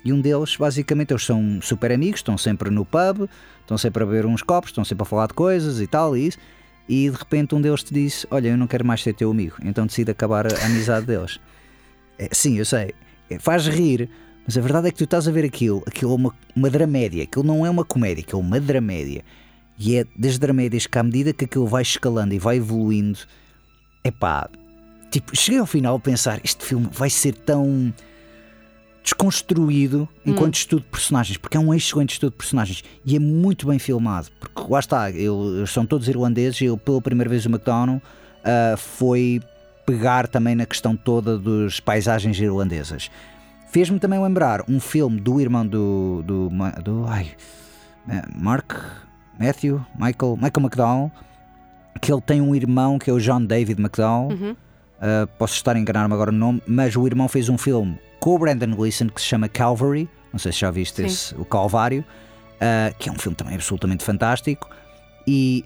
[0.03, 3.29] e um deles, basicamente, eles são super amigos, estão sempre no pub,
[3.61, 6.27] estão sempre a beber uns copos, estão sempre a falar de coisas e tal, e
[6.27, 6.37] isso.
[6.87, 9.55] E de repente um deles te diz: Olha, eu não quero mais ser teu amigo,
[9.63, 11.39] então decide acabar a amizade deles.
[12.17, 12.93] É, sim, eu sei,
[13.29, 14.09] é, faz rir,
[14.45, 17.23] mas a verdade é que tu estás a ver aquilo, aquilo é uma, uma dramédia,
[17.23, 19.23] aquilo não é uma comédia, aquilo é uma dramédia.
[19.77, 23.19] E é das dramédias que, à medida que aquilo vai escalando e vai evoluindo,
[24.03, 24.49] é pá,
[25.11, 27.93] tipo, cheguei ao final a pensar: este filme vai ser tão
[29.07, 33.65] desconstruído enquanto estudo de personagens, porque é um excelente estudo de personagens e é muito
[33.67, 34.27] bem filmado.
[34.39, 38.01] Porque lá está, ele- eles são todos irlandeses e ele, pela primeira vez, o McDonald
[38.43, 39.41] ah, foi
[39.85, 43.09] pegar também na questão toda dos paisagens irlandesas.
[43.71, 46.23] Fez-me também lembrar um filme do irmão do.
[46.25, 46.49] do,
[46.83, 47.31] do ai,
[48.09, 48.71] eh, Mark,
[49.39, 51.11] Matthew, Michael, Michael McDowell,
[52.01, 54.55] que ele tem um irmão que é o John David McDowell.
[54.97, 58.35] Uh, posso estar a enganar-me agora no nome, mas o irmão fez um filme com
[58.35, 60.09] o Brandon Gleeson que se chama Calvary.
[60.33, 64.03] Não sei se já viste esse, o Calvário, uh, que é um filme também absolutamente
[64.03, 64.69] fantástico.
[65.27, 65.63] E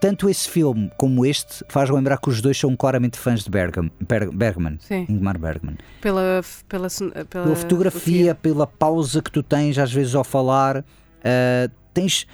[0.00, 3.88] tanto esse filme como este faz lembrar que os dois são claramente fãs de Bergam,
[4.00, 5.06] Berg- Bergman, Sim.
[5.08, 5.76] Ingmar Bergman.
[6.00, 11.72] Pela, pela, pela, Pela fotografia, pela pausa que tu tens às vezes ao falar, uh,
[11.94, 12.26] tens,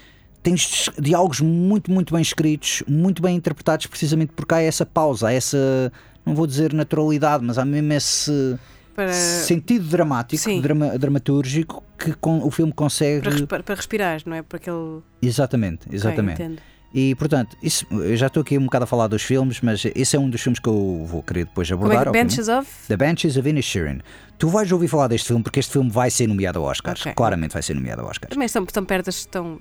[0.42, 5.32] tens diálogos muito, muito bem escritos, muito bem interpretados, precisamente porque há essa pausa, há
[5.34, 5.92] essa,
[6.28, 8.58] não vou dizer naturalidade, mas há mesmo esse
[8.94, 13.46] Para, sentido dramático, drama- dramatúrgico que con- o filme consegue.
[13.46, 14.42] para, para respirar, não é?
[14.42, 15.00] Para aquele.
[15.22, 16.34] Exatamente, exatamente.
[16.42, 16.62] Ok, entendo.
[16.92, 20.16] E portanto, isso, eu já estou aqui um bocado a falar dos filmes, mas esse
[20.16, 22.00] é um dos filmes que eu vou querer depois Como abordar.
[22.00, 22.36] é que obviamente.
[22.36, 22.70] Benches of?
[22.88, 24.00] The Banshees of Inisherin.
[24.38, 26.94] Tu vais ouvir falar deste filme porque este filme vai ser nomeado ao Oscar.
[26.98, 27.12] Ok.
[27.14, 28.30] Claramente vai ser nomeado ao Oscar.
[28.30, 29.58] Também estão, estão perto, estão,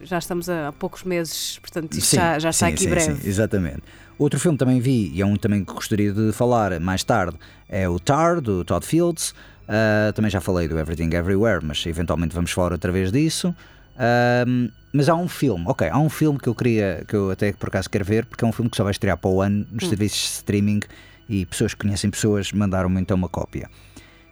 [0.00, 2.90] já estamos a, há poucos meses, portanto isto Sim, já, já está sim, aqui sim,
[2.90, 3.22] breve.
[3.22, 3.82] sim, exatamente.
[4.18, 7.36] Outro filme também vi, e é um também que gostaria de falar mais tarde,
[7.68, 9.34] é o Tar, do Todd Fields.
[9.68, 13.54] Ah, também já falei do Everything Everywhere, mas eventualmente vamos falar outra vez disso.
[13.96, 17.52] Ahm, mas há um filme, ok, há um filme que eu queria, que eu até
[17.52, 19.66] por acaso quero ver, porque é um filme que só vai estrear para o ano
[19.70, 20.80] nos serviços de streaming
[21.28, 23.68] e pessoas que conhecem pessoas mandaram-me então uma cópia.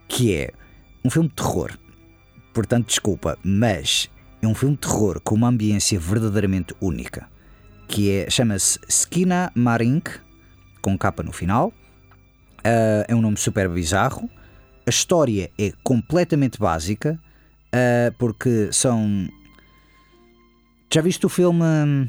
[0.09, 0.53] Que é
[1.05, 1.77] um filme de terror.
[2.53, 4.11] Portanto, desculpa, mas
[4.41, 7.29] é um filme de terror com uma ambiência verdadeiramente única.
[7.89, 10.11] Que é, chama-se Skina Marink,
[10.81, 11.73] com capa no final.
[12.65, 14.29] Ah, é um nome super bizarro.
[14.87, 17.19] A história é completamente básica,
[17.73, 19.29] ah, porque são.
[20.93, 22.07] Já viste o filme hum,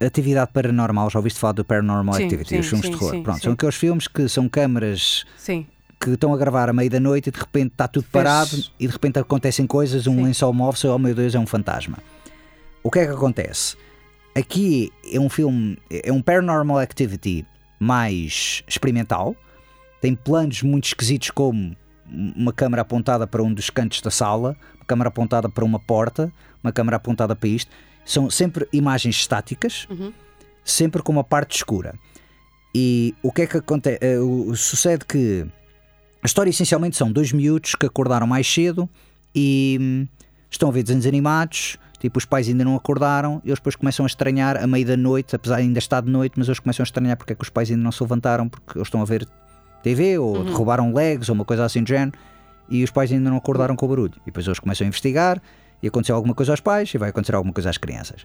[0.00, 1.10] Atividade Paranormal?
[1.10, 3.22] Já ouviste falar do Paranormal Sim, Activity, sim, os filmes sim, de terror?
[3.22, 5.26] Pronto, são aqueles filmes que são câmaras
[6.00, 8.86] que estão a gravar à meia da noite e de repente está tudo parado e
[8.86, 10.24] de repente acontecem coisas, um Sim.
[10.24, 11.98] lençol move-se, oh meu Deus, é um fantasma.
[12.82, 13.76] O que é que acontece?
[14.34, 17.46] Aqui é um filme, é um Paranormal Activity
[17.78, 19.36] mais experimental,
[20.00, 21.76] tem planos muito esquisitos como
[22.10, 26.32] uma câmera apontada para um dos cantos da sala, uma câmera apontada para uma porta,
[26.64, 27.70] uma câmera apontada para isto.
[28.04, 29.86] São sempre imagens estáticas,
[30.64, 31.94] sempre com uma parte escura.
[32.74, 33.98] E o que é que acontece?
[34.56, 35.46] sucede que
[36.22, 38.88] a história essencialmente são dois miúdos que acordaram mais cedo
[39.34, 40.06] e hum,
[40.50, 41.76] estão a ver desenhos animados.
[41.98, 44.96] Tipo, os pais ainda não acordaram e eles depois começam a estranhar à meia da
[44.96, 47.42] noite, apesar de ainda estar de noite, mas eles começam a estranhar porque é que
[47.42, 49.26] os pais ainda não se levantaram, porque eles estão a ver
[49.82, 52.18] TV ou roubaram legs ou uma coisa assim do género
[52.68, 54.14] e os pais ainda não acordaram com o barulho.
[54.22, 55.40] E depois eles começam a investigar
[55.82, 58.24] e aconteceu alguma coisa aos pais e vai acontecer alguma coisa às crianças.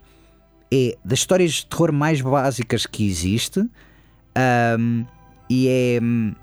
[0.72, 3.60] É das histórias de terror mais básicas que existe
[4.78, 5.04] hum,
[5.50, 6.00] e é.
[6.02, 6.34] hum,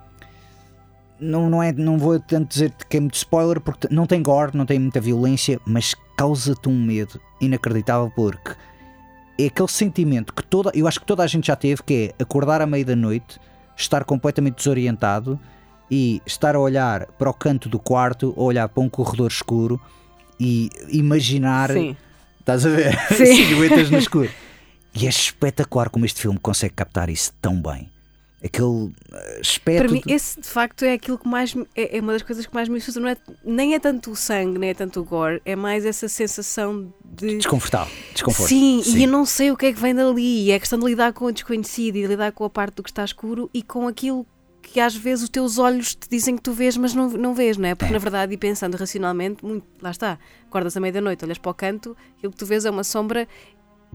[1.20, 4.56] não, não, é, não vou tanto dizer que é muito spoiler, porque não tem gore,
[4.56, 8.52] não tem muita violência, mas causa-te um medo inacreditável, porque
[9.40, 12.24] é aquele sentimento que toda, eu acho que toda a gente já teve, que é
[12.24, 13.40] acordar à meia da noite,
[13.78, 15.40] estar completamente desorientado
[15.90, 19.80] e estar a olhar para o canto do quarto, ou olhar para um corredor escuro
[20.40, 21.96] e imaginar, Sim.
[22.40, 23.26] estás a ver, Sim.
[23.26, 24.30] silhuetas no escuro.
[24.94, 27.90] E é espetacular como este filme consegue captar isso tão bem.
[28.44, 29.86] Aquele eh, espectro.
[29.88, 32.46] Para mim, esse de facto é aquilo que mais me- é, é uma das coisas
[32.46, 33.00] que mais me assusta.
[33.00, 36.08] Não é, nem é tanto o sangue, nem é tanto o gore, é mais essa
[36.08, 37.38] sensação de.
[37.38, 37.92] Desconfortável.
[38.14, 38.48] Desconforto.
[38.50, 40.44] Sim, e eu não sei o que é que vem dali.
[40.46, 42.84] E é questão de lidar com o desconhecido e de lidar com a parte do
[42.84, 44.26] que está escuro e com aquilo
[44.76, 47.56] que às vezes os teus olhos te dizem que tu vês, mas não, não vês,
[47.56, 47.74] não é?
[47.76, 47.94] Porque É.
[47.94, 51.96] na verdade, e pensando racionalmente, muito, lá está, acordas à meia-noite, olhas para o canto,
[52.18, 53.26] aquilo que tu vês é uma sombra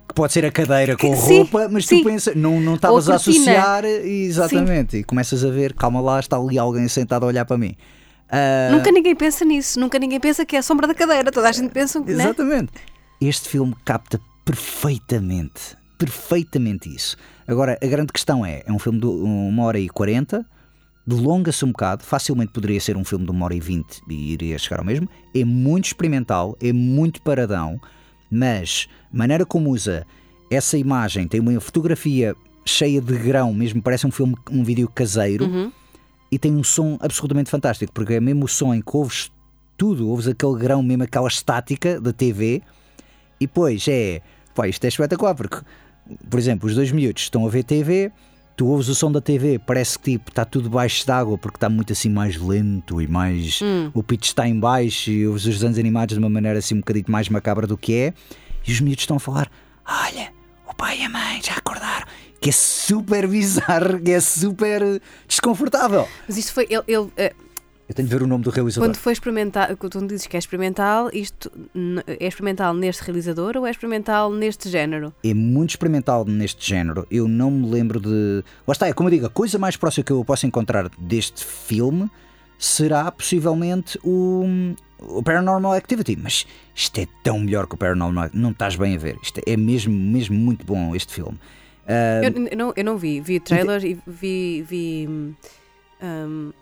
[0.09, 1.99] Que pode ser a cadeira com Sim, roupa, mas sim.
[1.99, 3.85] tu pensas, não não estavas a associar.
[3.85, 4.97] Exatamente.
[4.97, 7.77] E começas a ver, calma lá, está ali alguém sentado a olhar para mim.
[8.31, 11.47] Ah, Nunca ninguém pensa nisso, nunca ninguém pensa que é a sombra da cadeira, toda
[11.47, 12.11] a gente pensa que.
[12.15, 12.25] Né?
[12.25, 12.73] Exatamente.
[13.21, 17.19] Este filme capta perfeitamente, perfeitamente isso.
[17.47, 20.47] Agora, a grande questão é: é um filme de uma hora e quarenta,
[21.11, 24.59] delonga-se um bocado, facilmente poderia ser um filme de uma hora e vinte e iria
[24.59, 25.09] chegar ao mesmo.
[25.35, 27.81] É muito experimental, é muito paradão,
[28.31, 30.07] mas a maneira como usa
[30.51, 32.35] essa imagem, tem uma fotografia
[32.65, 35.73] cheia de grão, mesmo parece um filme, um vídeo caseiro Uhum.
[36.31, 39.31] e tem um som absolutamente fantástico, porque é mesmo o som em que ouves
[39.77, 42.63] tudo, ouves aquele grão, mesmo aquela estática da TV,
[43.41, 44.21] e depois é,
[44.55, 45.57] pá, isto é espetacular, porque,
[46.29, 48.13] por exemplo, os dois miúdos estão a ver TV,
[48.61, 51.57] tu ouves o som da TV, parece que tipo, está tudo baixo de água, porque
[51.57, 53.61] está muito assim mais lento e mais.
[53.95, 56.81] O pitch está em baixo e ouves os desenhos animados de uma maneira assim um
[56.81, 58.15] bocadinho mais macabra do que é,
[58.69, 59.51] e os miúdos estão a falar:
[59.89, 60.31] olha,
[60.69, 62.07] o pai e a mãe já acordaram.
[62.39, 66.07] Que é super bizarro, que é super desconfortável.
[66.29, 66.67] Mas isto foi.
[66.69, 67.33] Ele, ele, eh,
[67.91, 68.89] Eu tenho de ver o nome do realizador.
[68.89, 71.51] quando foi experimental, quando dizes que é experimental, isto
[72.07, 75.13] é experimental neste realizador ou é experimental neste género?
[75.25, 77.05] É muito experimental neste género.
[77.11, 78.45] Eu não me lembro de.
[78.65, 81.45] Lá está, é como eu digo, a coisa mais próxima que eu posso encontrar deste
[81.45, 82.09] filme
[82.57, 84.45] será possivelmente o,
[85.01, 86.17] o Paranormal Activity.
[86.17, 88.41] Mas isto é tão melhor que o Paranormal Activity.
[88.41, 89.19] Não estás bem a ver.
[89.21, 91.37] Isto é mesmo, mesmo muito bom este filme.
[91.89, 94.63] Ah, Eu, eu não, eu não vi, vi o trailer e vi.
[94.63, 95.35] vi
[96.01, 96.53] hum,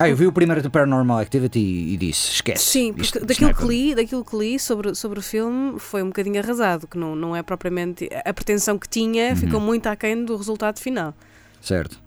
[0.00, 2.64] ah, eu vi o primeiro do Paranormal Activity e disse: esquece.
[2.64, 5.22] Sim, porque isto- daquilo, é que para mim." li, daquilo que li sobre, sobre o
[5.22, 8.08] filme foi um bocadinho arrasado, que não, não é propriamente.
[8.24, 9.36] A pretensão que tinha Uhum.
[9.36, 11.14] ficou muito aquém do resultado final.
[11.60, 11.98] Certo.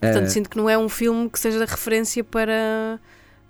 [0.00, 3.00] Portanto, Ah, sinto que não é um filme que seja referência para,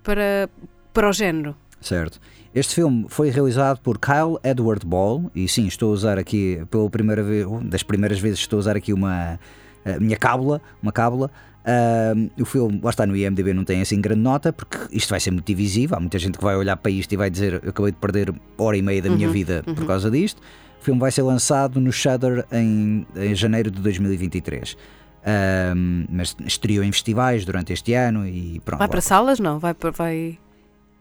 [0.02, 0.48] para,
[0.92, 1.56] para o género.
[1.80, 2.20] Certo.
[2.54, 6.88] Este filme foi realizado por Kyle Edward Ball e sim, estou a usar aqui pela
[6.88, 9.38] primeira vez, das primeiras vezes estou a usar aqui uma
[9.84, 11.30] a minha cábula, uma cábula.
[11.66, 15.18] Ahm, o filme, lá está no IMDB, não tem assim grande nota porque isto vai
[15.18, 15.96] ser muito divisivo.
[15.96, 18.34] Há muita gente que vai olhar para isto e vai dizer: Eu acabei de perder
[18.58, 20.42] hora e meia da minha vida por causa disto.
[20.80, 24.76] O filme vai ser lançado no Shudder em, em janeiro de 2023.
[25.24, 28.80] Ahm, mas estreou em festivais durante este ano e pronto.
[28.80, 29.40] Vai para salas?
[29.40, 29.90] Não, vai para.
[29.90, 30.38] Vai...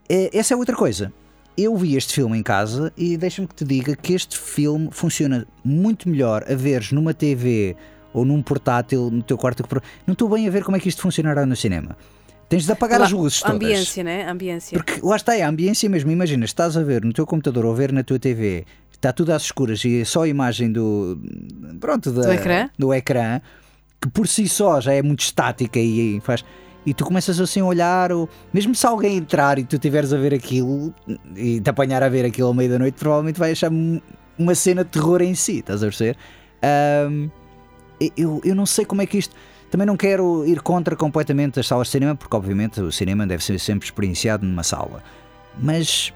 [0.08, 1.12] é, essa é outra coisa.
[1.58, 5.46] Eu vi este filme em casa e deixa-me que te diga que este filme funciona
[5.64, 7.76] muito melhor a veres numa TV
[8.14, 9.64] ou num portátil no teu quarto.
[10.06, 11.98] Não estou bem a ver como é que isto funcionará no cinema.
[12.50, 13.56] Tens de apagar Lá, as luzes a todas.
[13.56, 14.30] ambiência, né?
[14.30, 14.78] Ambiência.
[14.78, 16.12] Porque lá está, é a ambiência mesmo.
[16.12, 19.32] Imagina, estás a ver no teu computador ou a ver na tua TV, está tudo
[19.32, 21.20] às escuras e é só a imagem do.
[21.80, 22.70] Pronto, da- Do ecrã?
[22.78, 23.42] do ecrã,
[24.00, 26.46] que por si só já é muito estática e faz.
[26.86, 30.18] E tu começas assim a olhar, ou, mesmo se alguém entrar e tu estiveres a
[30.18, 30.94] ver aquilo
[31.36, 34.02] e te apanhar a ver aquilo ao meio da noite, provavelmente vai achar um-
[34.38, 36.18] uma cena de terror em si, estás a perceber?
[36.62, 37.30] Ahm,
[38.18, 39.36] eu, eu não sei como é que isto.
[39.70, 43.44] Também não quero ir contra completamente as salas de cinema, porque obviamente o cinema deve
[43.44, 45.04] ser sempre experienciado numa sala.
[45.60, 46.14] Mas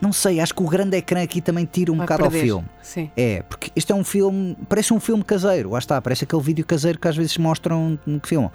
[0.00, 2.46] não sei, acho que o grande ecrã aqui também tira um Vai bocado ao perder.
[2.46, 2.66] filme.
[2.82, 3.10] Sim.
[3.14, 6.64] É, porque este é um filme, parece um filme caseiro, lá está, parece aquele vídeo
[6.64, 8.50] caseiro que às vezes mostram no que filmam.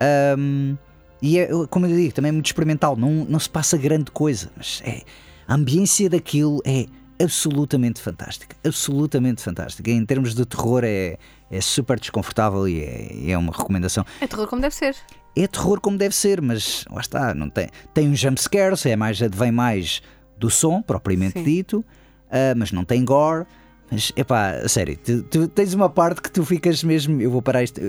[0.00, 0.76] Ahm,
[1.22, 4.50] e é, como eu digo, também é muito experimental, não, não se passa grande coisa,
[4.56, 5.02] mas é,
[5.46, 6.86] a ambiência daquilo é
[7.22, 9.90] absolutamente fantástica, absolutamente fantástica.
[9.90, 11.16] Em termos de terror é,
[11.50, 14.04] é super desconfortável e é, é uma recomendação.
[14.20, 14.96] É terror como deve ser.
[15.36, 18.96] É terror como deve ser, mas lá está, não tem, tem um jump scares, é
[18.96, 20.02] mais, vem mais
[20.36, 21.44] do som, propriamente Sim.
[21.44, 21.84] dito,
[22.30, 23.46] ah, mas não tem gore.
[23.90, 27.20] Mas, epá, sério, tu, tu tens uma parte que tu ficas mesmo.
[27.22, 27.80] Eu vou parar isto.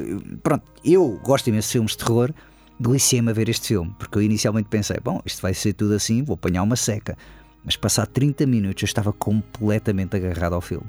[0.42, 2.34] Pronto, eu gosto imenso de filmes de terror,
[2.80, 6.24] deliciei-me a ver este filme, porque eu inicialmente pensei, bom, isto vai ser tudo assim,
[6.24, 7.18] vou apanhar uma seca.
[7.66, 10.86] Mas passar 30 minutos eu estava completamente agarrado ao filme.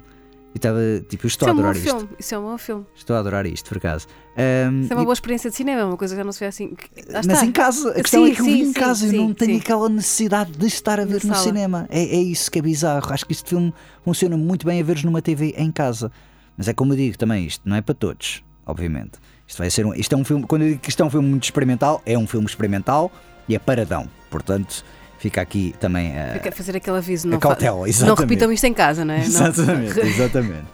[0.53, 0.79] E estava
[1.09, 1.97] tipo, eu estou Isso é a um bom adorar isto.
[1.97, 2.09] filme.
[2.19, 2.87] Isso é um bom filme.
[2.95, 4.07] Estou a adorar isto, por acaso.
[4.37, 6.41] Ahm, Isso é uma e- boa experiência de cinema, uma coisa que já não se
[6.41, 6.73] vê assim.
[7.09, 9.07] Lá mas em casa, a questão Sim, é que eu sim, vi em sim, casa
[9.07, 9.61] e sim, não tenho sim.
[9.61, 11.37] aquela necessidade de estar a Na ver no sala.
[11.45, 11.87] cinema.
[11.89, 13.13] É, é isso que é bizarro.
[13.13, 13.73] Acho que este filme
[14.05, 16.11] funciona muito bem a veres numa TV em casa.
[16.57, 19.13] Mas é como eu digo também, isto não é para todos, obviamente.
[19.47, 21.11] Isto vai ser um, isto é um filme, quando eu digo que isto é um
[21.11, 23.11] filme muito experimental, é um filme experimental
[23.49, 24.09] e é paradão.
[24.31, 24.85] Portanto,
[25.21, 27.29] fica aqui também a, Fica a fazer aquele aviso.
[27.29, 27.77] Não, cautela.
[27.79, 28.21] não Exatamente.
[28.21, 29.19] repitam isto em casa, não é?
[29.19, 30.65] Não- Exatamente, exatamente.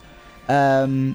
[0.49, 1.13] Ahm,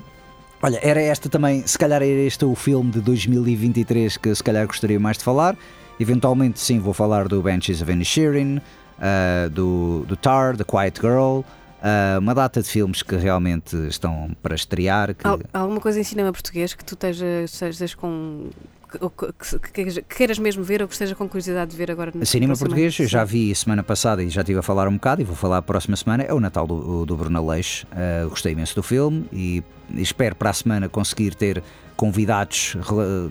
[0.61, 4.67] olha, era esta também, se calhar era este o filme de 2023 que se calhar
[4.67, 5.55] gostaria mais de falar.
[5.99, 8.59] Eventualmente, sim, vou falar do Banshees of Inisherin,
[8.99, 11.41] ah, do, do Tar, The Quiet Girl,
[11.81, 15.13] ah, uma data de filmes que realmente estão para estrear.
[15.15, 18.49] Que, Al- alguma coisa em cinema português que tu estejas, estejas com.
[18.91, 21.77] Que, que- que- que queiras- que queiras mesmo ver ou que esteja com curiosidade de
[21.77, 24.87] ver agora no Cinema português, eu já vi semana passada e já estive a falar
[24.87, 26.23] um bocado e vou falar a próxima semana.
[26.23, 27.85] É o Natal do, do Bruno Leix.
[27.93, 29.63] Uh, gostei imenso do filme e
[29.95, 31.63] espero para a semana conseguir ter
[31.95, 32.75] convidados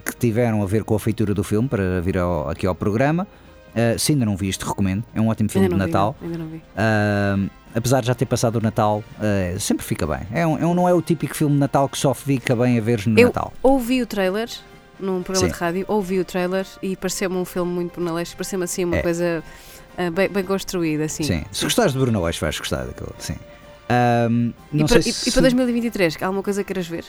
[0.04, 3.26] que tiveram a ver com a feitura do filme para vir ao- aqui ao programa.
[3.74, 5.04] Uh, se ainda não vi isto, recomendo.
[5.14, 6.16] É um ótimo filme de vi, Natal.
[6.20, 6.56] não, ainda não vi.
[6.56, 10.20] Uh, apesar de já ter passado o Natal, uh, sempre fica bem.
[10.32, 12.78] É um, é um- não é o típico filme de Natal que só fica bem
[12.78, 13.52] a ver no Eu Natal.
[13.62, 14.48] ouvi o trailer
[15.00, 15.52] num programa Sim.
[15.52, 19.02] de rádio, ouvi o trailer e pareceu-me um filme muito pornalesco, pareceu-me assim uma É.
[19.02, 19.42] coisa
[19.98, 21.04] ah, bem, bem construída.
[21.04, 21.22] Assim.
[21.24, 21.44] Sim.
[21.50, 23.14] Se gostares de Bruno Leix, vais gostar daquilo.
[23.18, 23.36] Sim.
[24.30, 25.28] Um, E, para, se...
[25.28, 27.04] e para 2023, há alguma coisa que queiras ver?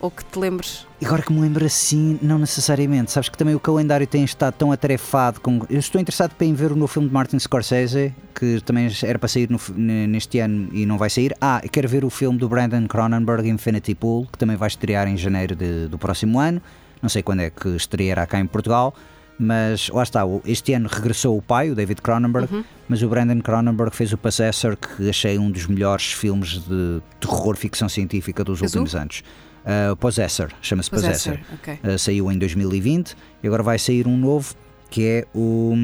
[0.00, 0.86] Ou que te lembres?
[1.04, 3.10] Agora que me lembro assim, não necessariamente.
[3.10, 5.60] Sabes que também o calendário tem estado tão atarefado com.
[5.68, 9.28] Eu estou interessado em ver o novo filme de Martin Scorsese, que também era para
[9.28, 11.34] sair no neste ano e não vai sair.
[11.40, 15.16] Ah, quero ver o filme do Brandon Cronenberg, Infinity Pool, que também vai estrear em
[15.16, 16.62] janeiro de- do próximo ano.
[17.02, 18.94] Não sei quando é que estreará cá em Portugal.
[19.40, 22.64] Mas lá está, este ano regressou o pai, o David Cronenberg, Uhum.
[22.88, 27.54] mas o Brandon Cronenberg fez o Possessor, que achei um dos melhores filmes de terror
[27.56, 28.64] ficção científica dos o?
[28.64, 29.22] últimos anos.
[29.68, 31.38] Uh, Possessor, chama-se Possessor.
[31.38, 31.78] Possessor, ok.
[31.94, 34.54] Uh, saiu em 2020 e agora vai sair um novo
[34.90, 35.74] que é o,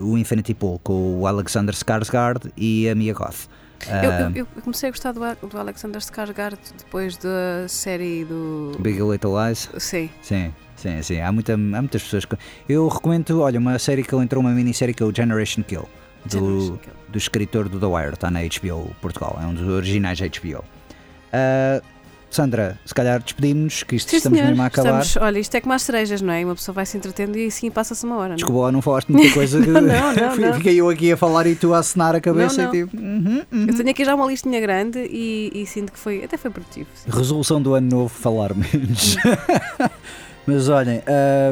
[0.00, 3.46] o Infinity Pool com o Alexander Skarsgård e a Mia Goth.
[3.86, 4.10] Eu,
[4.40, 8.72] eu- eu comecei a gostar do, do Alexander Skarsgård depois da série do.
[8.80, 9.68] Big Little Lies.
[9.78, 10.08] Sim.
[10.22, 11.20] Sim, sim, sim.
[11.20, 12.34] Há, muita, há muitas pessoas que.
[12.66, 15.86] Eu recomendo, olha, uma série que ele entrou, uma minissérie que é o Generation Kill,
[16.26, 16.92] Generation do, Kill.
[17.10, 20.64] do escritor do The Wire, está na HBO Portugal, é um dos originais da HBO.
[21.28, 21.84] Uh,
[22.28, 24.48] Sandra, se calhar despedimos-nos, que isto Sim, estamos senhor.
[24.50, 25.00] mesmo a acabar.
[25.00, 26.44] Estamos- olha, isto é como as cerejas, não é?
[26.44, 28.28] Uma pessoa vai se entretendo e assim passa-se uma hora.
[28.28, 28.36] não é?
[28.36, 29.60] Desculpa, não falaste muita coisa.
[29.60, 30.54] que- Não, não, não, não.
[30.54, 32.96] Fiquei eu aqui a falar e tu a acenar a cabeça Não, e tipo.
[32.96, 33.66] uhum, uhum.
[33.68, 36.88] Eu tenho aqui já uma listinha grande e, e sinto que foi, até foi produtivo.
[36.94, 37.10] sim.
[37.10, 39.16] Resolução do ano novo, falar menos.
[40.46, 41.02] Mas olhem,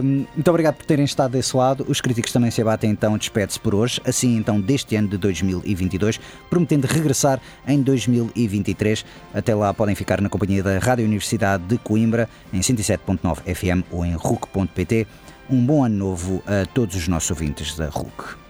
[0.03, 1.85] hum, muito obrigado por terem estado desse lado.
[1.89, 4.01] Os críticos também se abatem, então despede-se por hoje.
[4.07, 9.05] Assim, então, deste ano de 2022, prometendo regressar em 2023.
[9.35, 14.07] Até lá podem ficar na companhia da Rádio Universidade de Coimbra, em 107.9 FM ou
[14.07, 15.09] em RUC.pt.
[15.51, 18.44] Um bom ano novo a todos os nossos ouvintes da RUC.